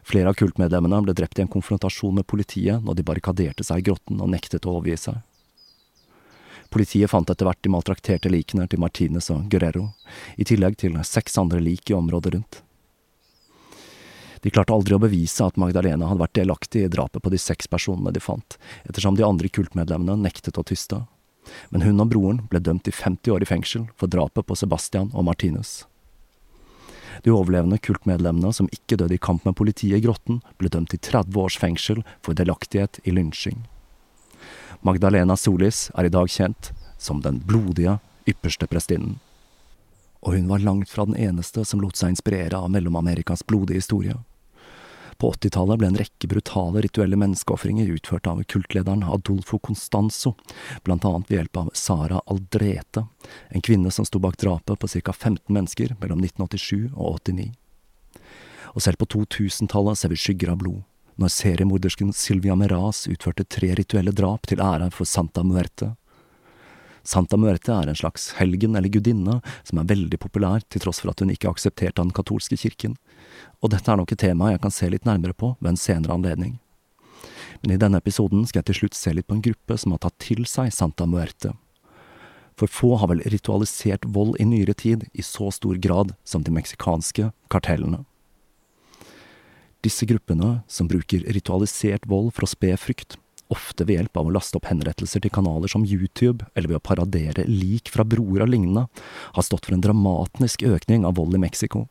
Flere 0.03 0.31
av 0.31 0.39
kultmedlemmene 0.39 1.01
ble 1.03 1.15
drept 1.15 1.39
i 1.39 1.43
en 1.43 1.51
konfrontasjon 1.51 2.15
med 2.19 2.27
politiet 2.27 2.83
når 2.83 2.99
de 2.99 3.05
barrikaderte 3.07 3.63
seg 3.63 3.79
i 3.79 3.87
grotten 3.87 4.19
og 4.19 4.31
nektet 4.31 4.67
å 4.67 4.79
overgi 4.79 4.97
seg. 5.07 5.21
Politiet 6.73 7.11
fant 7.11 7.29
etter 7.29 7.45
hvert 7.45 7.61
de 7.61 7.69
maltrakterte 7.69 8.31
likene 8.33 8.65
til 8.65 8.81
Martinez 8.81 9.29
og 9.29 9.45
Guerrero, 9.51 9.91
i 10.41 10.45
tillegg 10.47 10.79
til 10.81 10.97
seks 11.05 11.37
andre 11.37 11.61
lik 11.61 11.91
i 11.91 11.97
området 11.97 12.33
rundt. 12.33 12.63
De 14.43 14.51
klarte 14.51 14.73
aldri 14.75 14.97
å 14.97 14.99
bevise 14.99 15.45
at 15.45 15.59
Magdalena 15.61 16.09
hadde 16.09 16.23
vært 16.25 16.35
delaktig 16.35 16.81
i 16.83 16.91
drapet 16.91 17.23
på 17.23 17.31
de 17.31 17.39
seks 17.39 17.69
personene 17.71 18.11
de 18.11 18.19
fant, 18.19 18.57
ettersom 18.89 19.15
de 19.15 19.23
andre 19.23 19.51
kultmedlemmene 19.53 20.17
nektet 20.25 20.57
å 20.59 20.65
tyste. 20.67 21.03
Men 21.69 21.85
hun 21.85 22.01
og 22.01 22.09
broren 22.11 22.41
ble 22.49 22.59
dømt 22.63 22.83
til 22.87 22.95
50 22.97 23.35
år 23.35 23.45
i 23.45 23.47
fengsel 23.47 23.85
for 23.99 24.11
drapet 24.11 24.47
på 24.47 24.57
Sebastian 24.59 25.13
og 25.13 25.27
Martinus. 25.29 25.83
De 27.23 27.31
overlevende 27.31 27.77
kultmedlemmene 27.79 28.51
som 28.55 28.71
ikke 28.73 28.97
døde 28.99 29.15
i 29.15 29.21
kamp 29.21 29.45
med 29.45 29.55
politiet 29.59 30.01
i 30.01 30.03
grotten, 30.03 30.41
ble 30.57 30.73
dømt 30.73 30.91
til 30.91 30.99
30 30.99 31.39
års 31.39 31.59
fengsel 31.61 32.01
for 32.25 32.35
delaktighet 32.35 32.99
i 33.05 33.13
lynsjing. 33.15 33.61
Magdalena 34.83 35.37
Solis 35.37 35.91
er 35.95 36.03
i 36.03 36.11
dag 36.11 36.27
kjent 36.27 36.73
som 36.99 37.21
den 37.23 37.37
blodige 37.47 38.01
ypperste 38.27 38.67
prestinnen. 38.67 39.15
Og 40.19 40.35
hun 40.35 40.49
var 40.51 40.59
langt 40.59 40.91
fra 40.91 41.05
den 41.07 41.15
eneste 41.15 41.63
som 41.63 41.79
lot 41.79 41.95
seg 41.95 42.11
inspirere 42.11 42.59
av 42.59 42.67
Mellom-Amerikas 42.71 43.45
blodige 43.47 43.79
historie. 43.79 44.17
På 45.15 45.31
80-tallet 45.31 45.79
ble 45.79 45.87
en 45.87 45.99
rekke 46.01 46.27
brutale 46.27 46.83
rituelle 46.83 47.15
menneskeofringer 47.15 47.95
utført 47.95 48.27
av 48.27 48.43
kultlederen 48.43 49.07
Adolfo 49.07 49.61
Constanzo, 49.63 50.35
blant 50.83 51.07
annet 51.07 51.31
ved 51.31 51.39
hjelp 51.39 51.63
av 51.63 51.71
Sara 51.79 52.19
Aldrete, 52.27 53.05
en 53.55 53.63
kvinne 53.63 53.91
som 53.91 54.03
sto 54.03 54.19
bak 54.19 54.35
drapet 54.41 54.83
på 54.83 54.91
ca 54.97 55.15
15 55.15 55.47
mennesker 55.47 55.95
mellom 56.03 56.27
1987 56.27 56.91
og 56.91 57.21
89. 57.23 57.53
Og 58.73 58.83
selv 58.83 58.99
på 58.99 59.07
2000-tallet 59.15 59.99
ser 60.01 60.11
vi 60.11 60.19
skygger 60.19 60.51
av 60.51 60.59
blod, 60.59 60.83
når 61.21 61.31
seriemordersken 61.33 62.13
Silvia 62.15 62.55
Meraz 62.57 63.05
utførte 63.11 63.45
tre 63.45 63.73
rituelle 63.77 64.13
drap 64.15 64.47
til 64.49 64.61
ære 64.63 64.89
for 64.93 65.09
Santa 65.09 65.43
Muerte. 65.45 65.93
Santa 67.03 67.37
Muerte 67.37 67.73
er 67.75 67.89
en 67.91 67.99
slags 67.99 68.29
helgen 68.39 68.77
eller 68.79 68.89
gudinne 68.89 69.41
som 69.67 69.79
er 69.79 69.89
veldig 69.89 70.19
populær 70.23 70.63
til 70.71 70.85
tross 70.85 71.01
for 71.03 71.11
at 71.11 71.19
hun 71.19 71.33
ikke 71.33 71.51
aksepterte 71.51 71.99
den 71.99 72.13
katolske 72.15 72.57
kirken, 72.57 72.95
og 73.59 73.73
dette 73.73 73.91
er 73.91 73.99
nok 73.99 74.13
et 74.15 74.23
tema 74.23 74.53
jeg 74.53 74.63
kan 74.63 74.71
se 74.73 74.87
litt 74.89 75.07
nærmere 75.09 75.35
på 75.35 75.55
ved 75.59 75.73
en 75.73 75.79
senere 75.79 76.15
anledning. 76.15 76.59
Men 77.61 77.75
i 77.75 77.79
denne 77.79 77.99
episoden 77.99 78.47
skal 78.47 78.61
jeg 78.61 78.71
til 78.71 78.79
slutt 78.81 78.97
se 78.99 79.13
litt 79.15 79.27
på 79.27 79.37
en 79.37 79.43
gruppe 79.43 79.77
som 79.79 79.93
har 79.95 80.03
tatt 80.03 80.17
til 80.23 80.47
seg 80.49 80.71
Santa 80.75 81.07
Muerte. 81.07 81.53
For 82.59 82.69
få 82.69 82.95
har 83.01 83.09
vel 83.09 83.23
ritualisert 83.33 84.05
vold 84.15 84.35
i 84.39 84.47
nyere 84.47 84.75
tid 84.77 85.07
i 85.13 85.25
så 85.25 85.49
stor 85.51 85.79
grad 85.81 86.13
som 86.23 86.43
de 86.43 86.53
meksikanske 86.53 87.31
kartellene. 87.51 88.03
Disse 89.83 90.07
gruppene, 90.07 90.61
som 90.71 90.87
bruker 90.87 91.25
ritualisert 91.35 92.07
vold 92.07 92.31
for 92.35 92.47
å 92.47 92.51
spe 92.53 92.71
frykt, 92.79 93.17
ofte 93.53 93.85
ved 93.85 93.97
hjelp 93.97 94.17
av 94.17 94.29
å 94.29 94.33
laste 94.33 94.57
opp 94.57 94.69
henrettelser 94.69 95.23
til 95.23 95.33
kanaler 95.33 95.71
som 95.71 95.85
YouTube, 95.85 96.45
eller 96.55 96.71
ved 96.71 96.79
å 96.79 96.85
paradere 96.87 97.45
lik 97.49 97.91
fra 97.93 98.05
broer 98.07 98.45
og 98.45 98.53
lignende, 98.53 98.85
har 99.35 99.45
stått 99.45 99.67
for 99.67 99.75
en 99.75 99.83
dramatisk 99.83 100.63
økning 100.67 101.03
av 101.07 101.17
vold 101.19 101.35
i 101.37 101.41
Mexico, 101.43 101.85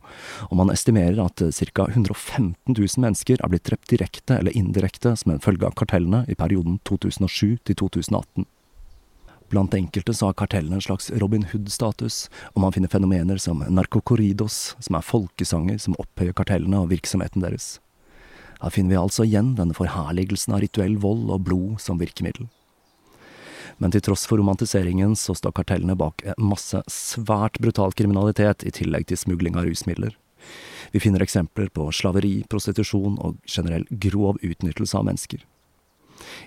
og 0.49 0.57
man 0.59 0.73
estimerer 0.73 1.21
at 1.23 1.43
ca. 1.43 1.87
115 1.87 2.55
000 2.73 3.05
mennesker 3.05 3.39
er 3.39 3.53
blitt 3.53 3.67
drept 3.69 3.93
direkte 3.93 4.39
eller 4.39 4.57
indirekte 4.57 5.15
som 5.19 5.35
en 5.35 5.43
følge 5.43 5.69
av 5.69 5.77
kartellene 5.79 6.25
i 6.27 6.39
perioden 6.39 6.81
2007 6.89 7.61
til 7.69 7.79
2018. 7.85 8.49
Blant 9.51 9.73
enkelte 9.73 10.13
så 10.13 10.29
har 10.29 10.37
kartellene 10.39 10.79
en 10.79 10.85
slags 10.85 11.11
Robin 11.21 11.45
Hood-status, 11.51 12.27
og 12.53 12.63
man 12.63 12.73
finner 12.75 12.91
fenomener 12.91 13.41
som 13.41 13.63
narkokoridos, 13.67 14.75
som 14.79 14.97
er 14.97 15.05
folkesanger 15.05 15.81
som 15.81 15.97
opphøyer 16.01 16.35
kartellene 16.37 16.81
og 16.81 16.91
virksomheten 16.93 17.43
deres. 17.43 17.77
Her 18.63 18.71
finner 18.71 18.95
vi 18.95 19.01
altså 19.01 19.27
igjen 19.27 19.53
denne 19.57 19.75
forherligelsen 19.75 20.55
av 20.55 20.63
rituell 20.63 20.95
vold 21.03 21.29
og 21.33 21.43
blod 21.49 21.81
som 21.83 21.99
virkemiddel. 21.99 22.47
Men 23.81 23.91
til 23.91 24.03
tross 24.05 24.25
for 24.29 24.39
romantiseringen 24.39 25.15
så 25.19 25.35
står 25.35 25.55
kartellene 25.57 25.97
bak 25.99 26.23
masse 26.37 26.79
svært 26.91 27.59
brutal 27.63 27.95
kriminalitet 27.97 28.65
i 28.67 28.73
tillegg 28.73 29.09
til 29.09 29.19
smugling 29.19 29.57
av 29.59 29.67
rusmidler. 29.67 30.13
Vi 30.93 31.01
finner 31.01 31.23
eksempler 31.25 31.71
på 31.73 31.87
slaveri, 31.95 32.43
prostitusjon 32.49 33.17
og 33.23 33.39
generell 33.49 33.87
grov 33.89 34.39
utnyttelse 34.43 34.99
av 34.99 35.07
mennesker. 35.09 35.41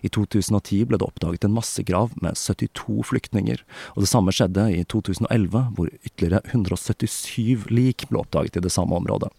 I 0.06 0.10
2010 0.12 0.84
ble 0.90 1.00
det 1.00 1.06
oppdaget 1.06 1.46
en 1.46 1.56
massegrav 1.56 2.14
med 2.22 2.38
72 2.38 3.02
flyktninger, 3.10 3.62
og 3.94 4.04
det 4.04 4.10
samme 4.10 4.34
skjedde 4.34 4.68
i 4.74 4.84
2011, 4.84 5.64
hvor 5.76 5.90
ytterligere 6.02 6.42
177 6.52 7.66
lik 7.72 8.08
ble 8.10 8.22
oppdaget 8.22 8.60
i 8.60 8.64
det 8.66 8.74
samme 8.74 8.98
området. 8.98 9.32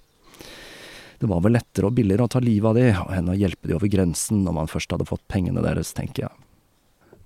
Det 1.17 1.30
var 1.30 1.41
vel 1.41 1.56
lettere 1.58 1.89
og 1.89 1.95
billigere 1.97 2.28
å 2.28 2.30
ta 2.30 2.41
livet 2.43 2.69
av 2.69 2.78
de 2.78 3.15
enn 3.17 3.32
å 3.32 3.38
hjelpe 3.38 3.69
de 3.69 3.73
over 3.78 3.89
grensen 3.89 4.43
når 4.45 4.60
man 4.60 4.69
først 4.69 4.91
hadde 4.93 5.08
fått 5.10 5.26
pengene 5.32 5.63
deres, 5.65 5.95
tenker 5.97 6.28
jeg. 6.28 6.43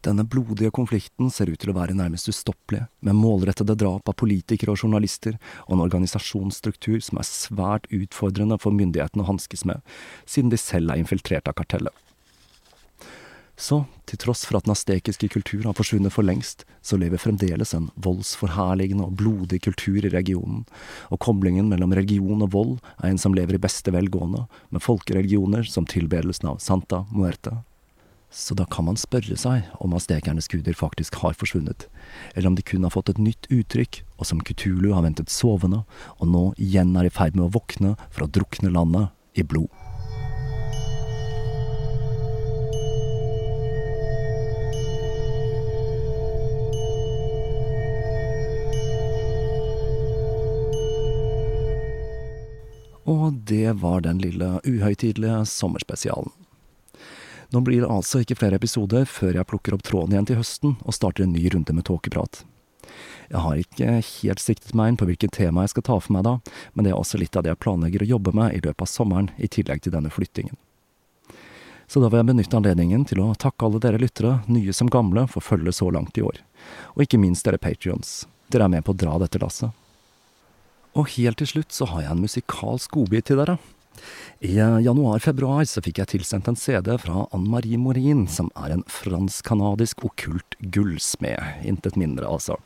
Denne 0.02 0.24
blodige 0.26 0.71
konflikten 0.74 1.30
ser 1.30 1.52
ut 1.52 1.60
til 1.62 1.69
å 1.69 1.76
være 1.78 1.93
nærmest 1.93 2.30
ustoppelig, 2.32 2.88
med 3.06 3.19
målrettede 3.19 3.76
drap 3.78 4.10
av 4.10 4.17
politikere 4.17 4.74
og 4.74 4.82
journalister, 4.82 5.36
og 5.67 5.76
en 5.76 5.84
organisasjonsstruktur 5.84 6.97
som 7.06 7.19
er 7.21 7.28
svært 7.28 7.86
utfordrende 7.93 8.58
for 8.62 8.74
myndighetene 8.74 9.21
å 9.21 9.30
hanskes 9.30 9.67
med, 9.69 9.84
siden 10.26 10.50
de 10.50 10.58
selv 10.58 10.89
er 10.89 11.04
infiltrert 11.04 11.52
av 11.52 11.60
kartellet. 11.60 11.93
Så, 13.62 13.84
til 14.10 14.17
tross 14.17 14.41
for 14.47 14.58
at 14.58 14.65
den 14.65 14.74
astekiske 14.74 15.28
kultur 15.36 15.67
har 15.67 15.76
forsvunnet 15.78 16.13
for 16.15 16.26
lengst, 16.26 16.63
så 16.82 16.97
lever 16.97 17.21
fremdeles 17.21 17.76
en 17.78 17.91
voldsforherligende 18.02 19.06
og 19.06 19.19
blodig 19.19 19.60
kultur 19.67 20.02
i 20.02 20.10
regionen, 20.10 20.63
og 21.13 21.21
koblingen 21.21 21.69
mellom 21.69 21.93
religion 21.93 22.41
og 22.41 22.56
vold 22.56 22.71
er 23.04 23.12
en 23.12 23.21
som 23.21 23.36
lever 23.38 23.60
i 23.60 23.62
beste 23.62 23.93
velgående, 23.93 24.47
med 24.74 24.82
folkereligioner 24.82 25.69
som 25.69 25.86
tilbedelsen 25.86 26.50
av 26.50 26.58
Santa 26.63 27.04
Muerte. 27.13 27.60
Så 28.34 28.56
da 28.58 28.65
kan 28.65 28.88
man 28.88 28.97
spørre 28.97 29.38
seg 29.38 29.69
om 29.84 29.93
astekernes 29.93 30.50
guder 30.50 30.74
faktisk 30.74 31.19
har 31.21 31.38
forsvunnet, 31.38 31.86
eller 32.34 32.50
om 32.50 32.58
de 32.58 32.65
kun 32.65 32.88
har 32.88 32.95
fått 32.95 33.13
et 33.13 33.21
nytt 33.21 33.45
uttrykk, 33.52 34.02
og 34.17 34.26
som 34.32 34.41
Kutulu 34.41 34.89
har 34.95 35.06
ventet 35.06 35.30
sovende, 35.30 35.84
og 36.17 36.34
nå 36.34 36.45
igjen 36.58 36.95
er 36.97 37.12
i 37.12 37.13
ferd 37.13 37.38
med 37.38 37.52
å 37.52 37.54
våkne 37.60 37.93
for 38.10 38.26
å 38.26 38.32
drukne 38.39 38.74
landet 38.74 39.13
i 39.38 39.45
blod. 39.45 39.69
Og 53.12 53.41
det 53.50 53.74
var 53.82 54.06
den 54.06 54.21
lille 54.24 54.54
uhøytidelige 54.63 55.41
sommerspesialen. 55.50 56.32
Nå 57.52 57.60
blir 57.67 57.84
det 57.84 57.91
altså 57.91 58.21
ikke 58.24 58.38
flere 58.39 58.56
episoder 58.56 59.04
før 59.10 59.36
jeg 59.36 59.47
plukker 59.50 59.76
opp 59.76 59.84
tråden 59.84 60.15
igjen 60.15 60.30
til 60.30 60.39
høsten 60.39 60.78
og 60.86 60.95
starter 60.95 61.26
en 61.26 61.34
ny 61.36 61.43
runde 61.52 61.76
med 61.76 61.84
tåkeprat. 61.89 62.45
Jeg 63.32 63.43
har 63.43 63.60
ikke 63.60 63.97
helt 64.06 64.43
siktet 64.43 64.74
meg 64.76 64.91
inn 64.91 65.00
på 65.00 65.08
hvilket 65.08 65.34
tema 65.36 65.65
jeg 65.65 65.74
skal 65.74 65.86
ta 65.88 65.97
for 66.00 66.15
meg 66.15 66.24
da, 66.28 66.38
men 66.74 66.88
det 66.88 66.93
er 66.93 67.00
også 67.00 67.19
litt 67.19 67.36
av 67.36 67.43
det 67.43 67.52
jeg 67.52 67.62
planlegger 67.63 68.06
å 68.06 68.10
jobbe 68.13 68.34
med 68.36 68.56
i 68.56 68.62
løpet 68.63 68.86
av 68.86 68.91
sommeren, 68.91 69.30
i 69.36 69.52
tillegg 69.52 69.84
til 69.84 69.95
denne 69.95 70.12
flyttingen. 70.12 70.56
Så 71.91 72.00
da 72.00 72.08
vil 72.08 72.21
jeg 72.21 72.30
benytte 72.32 72.56
anledningen 72.56 73.04
til 73.08 73.19
å 73.24 73.34
takke 73.36 73.67
alle 73.67 73.80
dere 73.84 74.00
lyttere, 74.00 74.38
nye 74.47 74.76
som 74.76 74.88
gamle, 74.91 75.26
for 75.28 75.43
følget 75.43 75.76
så 75.76 75.89
langt 75.91 76.15
i 76.19 76.24
år. 76.24 76.39
Og 76.95 77.04
ikke 77.04 77.19
minst 77.19 77.47
dere 77.47 77.60
patrions. 77.60 78.21
Dere 78.52 78.67
er 78.67 78.76
med 78.78 78.88
på 78.88 78.95
å 78.95 79.00
dra 79.00 79.17
dette 79.19 79.39
lasset. 79.43 79.76
Og 80.97 81.13
helt 81.15 81.39
til 81.39 81.47
slutt 81.47 81.75
så 81.75 81.88
har 81.91 82.06
jeg 82.06 82.15
en 82.15 82.25
musikalsk 82.25 82.91
godbit 82.97 83.30
til 83.30 83.39
dere. 83.39 83.58
I 84.41 84.56
januar-februar 84.58 85.63
så 85.69 85.84
fikk 85.86 86.01
jeg 86.01 86.12
tilsendt 86.15 86.49
en 86.49 86.58
CD 86.58 86.89
fra 86.99 87.27
Anne 87.32 87.51
Marie 87.51 87.80
Morin, 87.80 88.25
som 88.27 88.49
er 88.58 88.73
en 88.73 88.86
fransk-canadisk 88.89 90.04
okkult 90.08 90.58
gullsmed. 90.73 91.65
Intet 91.67 91.99
mindre, 91.99 92.25
altså. 92.27 92.58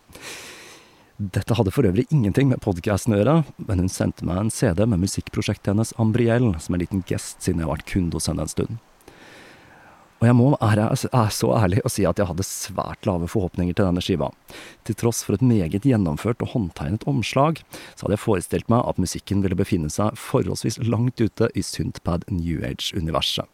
Dette 1.15 1.55
hadde 1.55 1.71
for 1.71 1.87
øvrig 1.87 2.07
ingenting 2.11 2.49
med 2.51 2.63
podkasten 2.63 3.15
å 3.15 3.19
gjøre, 3.21 3.35
men 3.67 3.83
hun 3.83 3.91
sendte 3.91 4.25
meg 4.27 4.41
en 4.41 4.51
CD 4.51 4.83
med 4.87 5.03
musikkprosjektet 5.03 5.71
hennes 5.71 5.93
Ambriel, 6.01 6.49
som 6.59 6.75
en 6.75 6.83
liten 6.83 7.05
gest 7.07 7.43
siden 7.43 7.61
jeg 7.61 7.69
har 7.69 7.77
vært 7.77 7.91
kunde 7.91 8.19
hos 8.19 8.27
henne 8.31 8.43
en 8.43 8.51
stund. 8.51 8.81
Og 10.21 10.29
jeg 10.29 10.35
må 10.37 10.51
være 10.53 10.87
er 10.95 11.33
så 11.35 11.49
ærlig 11.57 11.81
å 11.83 11.91
si 11.91 12.05
at 12.07 12.19
jeg 12.19 12.29
hadde 12.29 12.45
svært 12.47 13.07
lave 13.07 13.27
forhåpninger 13.29 13.75
til 13.75 13.89
denne 13.89 14.03
skiva. 14.03 14.29
Til 14.87 14.95
tross 14.97 15.19
for 15.25 15.35
et 15.35 15.43
meget 15.43 15.83
gjennomført 15.85 16.43
og 16.45 16.53
håndtegnet 16.53 17.03
omslag, 17.09 17.59
så 17.93 18.05
hadde 18.05 18.15
jeg 18.15 18.23
forestilt 18.23 18.71
meg 18.71 18.85
at 18.87 19.01
musikken 19.01 19.43
ville 19.43 19.59
befinne 19.59 19.91
seg 19.91 20.15
forholdsvis 20.19 20.79
langt 20.87 21.19
ute 21.19 21.51
i 21.53 21.65
Synthpad 21.65 22.29
New 22.31 22.63
Age-universet. 22.63 23.49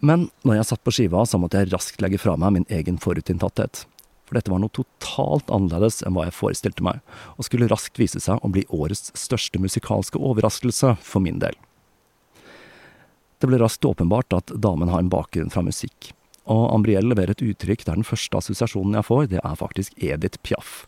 Men 0.00 0.28
når 0.44 0.60
jeg 0.60 0.68
satt 0.70 0.84
på 0.84 0.92
skiva, 0.92 1.22
så 1.28 1.40
måtte 1.40 1.60
jeg 1.60 1.72
raskt 1.72 2.02
legge 2.04 2.20
fra 2.20 2.36
meg 2.40 2.56
min 2.56 2.66
egen 2.72 2.98
forutinntatthet. 3.00 3.84
For 4.26 4.36
dette 4.36 4.50
var 4.50 4.60
noe 4.60 4.74
totalt 4.74 5.52
annerledes 5.54 6.02
enn 6.02 6.16
hva 6.16 6.26
jeg 6.26 6.36
forestilte 6.36 6.84
meg, 6.84 6.98
og 7.36 7.46
skulle 7.46 7.68
raskt 7.70 8.00
vise 8.00 8.20
seg 8.22 8.42
å 8.42 8.50
bli 8.52 8.66
årets 8.74 9.12
største 9.14 9.60
musikalske 9.62 10.18
overraskelse 10.18 10.96
for 11.04 11.24
min 11.24 11.38
del. 11.42 11.54
Det 13.40 13.50
ble 13.50 13.60
raskt 13.60 13.84
åpenbart 13.84 14.32
at 14.32 14.52
damen 14.64 14.88
har 14.88 15.02
en 15.02 15.12
bakgrunn 15.12 15.52
fra 15.52 15.64
musikk, 15.66 16.12
og 16.48 16.70
Ambriel 16.72 17.10
leverer 17.10 17.34
et 17.34 17.42
uttrykk 17.44 17.84
der 17.84 17.98
den 17.98 18.06
første 18.06 18.38
assosiasjonen 18.38 18.96
jeg 18.96 19.08
får, 19.08 19.24
det 19.32 19.40
er 19.42 19.58
faktisk 19.58 19.96
Edith 19.98 20.40
Piaf. 20.46 20.84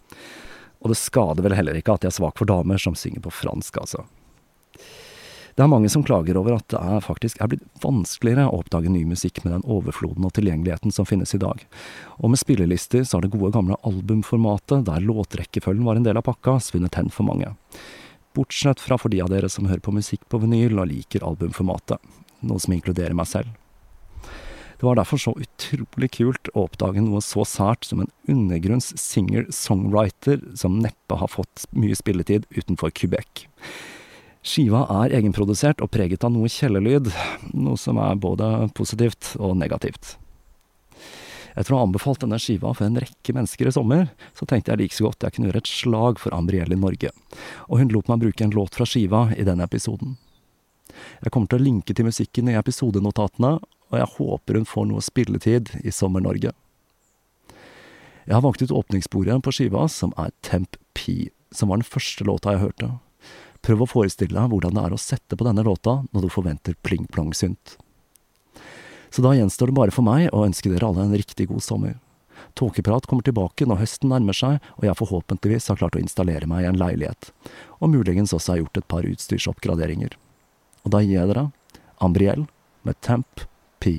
Og 0.78 0.92
det 0.92 1.00
skader 1.00 1.44
vel 1.44 1.56
heller 1.58 1.76
ikke 1.76 1.98
at 1.98 2.06
jeg 2.06 2.14
er 2.14 2.20
svak 2.20 2.38
for 2.38 2.48
damer 2.48 2.80
som 2.80 2.96
synger 2.96 3.24
på 3.24 3.34
fransk, 3.34 3.80
altså. 3.82 4.06
Det 5.58 5.64
er 5.64 5.70
mange 5.72 5.88
som 5.90 6.04
klager 6.06 6.36
over 6.38 6.54
at 6.54 6.68
det 6.70 6.78
er 6.78 7.00
faktisk 7.02 7.40
er 7.42 7.48
blitt 7.50 7.64
vanskeligere 7.82 8.44
å 8.46 8.60
oppdage 8.60 8.92
ny 8.94 9.00
musikk 9.10 9.40
med 9.42 9.56
den 9.56 9.64
overfloden 9.66 10.22
og 10.22 10.30
tilgjengeligheten 10.36 10.94
som 10.94 11.08
finnes 11.08 11.34
i 11.34 11.40
dag. 11.42 11.64
Og 12.22 12.30
med 12.30 12.38
spillelister 12.38 13.02
så 13.02 13.18
har 13.18 13.26
det 13.26 13.32
gode 13.32 13.50
gamle 13.56 13.74
albumformatet, 13.82 14.86
der 14.86 15.02
låtrekkefølgen 15.02 15.82
var 15.82 15.98
en 15.98 16.06
del 16.06 16.20
av 16.20 16.28
pakka, 16.30 16.60
svunnet 16.62 16.94
hen 16.94 17.10
for 17.10 17.26
mange. 17.26 17.50
Bortsett 18.38 18.78
fra 18.78 19.00
for 19.02 19.10
de 19.10 19.18
av 19.24 19.32
dere 19.34 19.50
som 19.50 19.66
hører 19.66 19.82
på 19.82 19.96
musikk 19.98 20.22
på 20.30 20.38
vinyl 20.44 20.78
og 20.78 20.92
liker 20.92 21.26
albumformatet, 21.26 21.98
noe 22.40 22.62
som 22.62 22.74
inkluderer 22.74 23.16
meg 23.16 23.28
selv. 23.30 23.50
Det 24.78 24.86
var 24.86 24.94
derfor 24.94 25.18
så 25.18 25.32
utrolig 25.34 26.12
kult 26.14 26.50
å 26.54 26.68
oppdage 26.68 27.02
noe 27.02 27.18
så 27.24 27.42
sært 27.48 27.88
som 27.88 28.04
en 28.04 28.12
undergrunns 28.30 28.92
singer-songwriter 28.94 30.44
som 30.60 30.78
neppe 30.78 31.18
har 31.18 31.32
fått 31.32 31.66
mye 31.74 31.98
spilletid 31.98 32.46
utenfor 32.54 32.94
Quebec. 32.94 33.48
Skiva 34.46 34.84
er 35.00 35.16
egenprodusert 35.18 35.82
og 35.82 35.90
preget 35.90 36.22
av 36.22 36.30
noe 36.30 36.46
kjellerlyd, 36.52 37.10
noe 37.58 37.80
som 37.80 37.98
er 37.98 38.22
både 38.22 38.68
positivt 38.78 39.34
og 39.42 39.58
negativt. 39.58 40.14
Etter 41.58 41.74
å 41.74 41.80
ha 41.80 41.88
anbefalt 41.88 42.22
denne 42.22 42.38
skiva 42.38 42.70
for 42.70 42.86
en 42.86 43.00
rekke 43.02 43.34
mennesker 43.34 43.66
i 43.66 43.74
sommer, 43.74 44.06
så 44.38 44.46
tenkte 44.46 44.70
jeg 44.70 44.84
like 44.84 44.94
så 44.94 45.08
godt 45.08 45.26
jeg 45.26 45.34
kunne 45.34 45.50
gjøre 45.50 45.64
et 45.64 45.72
slag 45.72 46.22
for 46.22 46.36
Ambriel 46.36 46.70
i 46.70 46.78
Norge, 46.78 47.10
og 47.66 47.82
hun 47.82 47.90
lot 47.90 48.06
meg 48.06 48.22
bruke 48.22 48.46
en 48.46 48.54
låt 48.54 48.78
fra 48.78 48.86
skiva 48.86 49.26
i 49.34 49.46
denne 49.48 49.66
episoden. 49.66 50.14
Jeg 51.22 51.32
kommer 51.34 51.50
til 51.50 51.60
å 51.60 51.66
linke 51.66 51.94
til 51.94 52.08
musikken 52.08 52.50
i 52.50 52.56
episodenotatene, 52.58 53.58
og 53.88 53.96
jeg 53.96 54.12
håper 54.18 54.58
hun 54.58 54.68
får 54.68 54.88
noe 54.90 55.04
spilletid 55.04 55.72
i 55.82 55.92
Sommer-Norge. 55.94 56.52
Jeg 58.28 58.36
har 58.36 58.44
valgt 58.44 58.60
ut 58.60 58.74
åpningssporet 58.76 59.40
på 59.44 59.54
skiva, 59.56 59.86
som 59.88 60.12
er 60.20 60.34
Temp 60.44 60.76
P, 60.92 61.30
som 61.50 61.70
var 61.70 61.80
den 61.80 61.88
første 61.88 62.26
låta 62.28 62.52
jeg 62.52 62.66
hørte. 62.66 62.90
Prøv 63.64 63.82
å 63.82 63.88
forestille 63.88 64.36
deg 64.36 64.52
hvordan 64.52 64.76
det 64.76 64.84
er 64.84 64.94
å 64.94 65.00
sette 65.00 65.38
på 65.38 65.46
denne 65.46 65.64
låta 65.64 66.02
når 66.12 66.26
du 66.26 66.32
forventer 66.32 66.76
pling-plong-synt. 66.84 67.78
Så 69.08 69.24
da 69.24 69.32
gjenstår 69.32 69.72
det 69.72 69.78
bare 69.78 69.94
for 69.94 70.04
meg 70.04 70.28
å 70.36 70.44
ønske 70.44 70.68
dere 70.68 70.90
alle 70.90 71.06
en 71.06 71.16
riktig 71.16 71.48
god 71.48 71.64
sommer. 71.64 71.96
Tåkeprat 72.58 73.08
kommer 73.08 73.24
tilbake 73.24 73.66
når 73.66 73.80
høsten 73.80 74.12
nærmer 74.12 74.36
seg, 74.36 74.60
og 74.76 74.84
jeg 74.86 74.98
forhåpentligvis 75.00 75.72
har 75.72 75.80
klart 75.80 75.96
å 75.96 76.02
installere 76.02 76.46
meg 76.50 76.66
i 76.66 76.68
en 76.68 76.78
leilighet, 76.78 77.32
og 77.80 77.92
muligens 77.96 78.34
også 78.36 78.54
har 78.54 78.60
gjort 78.62 78.80
et 78.82 78.90
par 78.92 79.08
utstyrsoppgraderinger. 79.08 80.14
Og 80.88 80.94
da 80.94 81.02
gir 81.04 81.18
jeg 81.18 81.28
dere 81.28 81.42
Ambriel 82.00 82.46
med 82.88 82.96
Temp 83.04 83.42
P. 83.76 83.98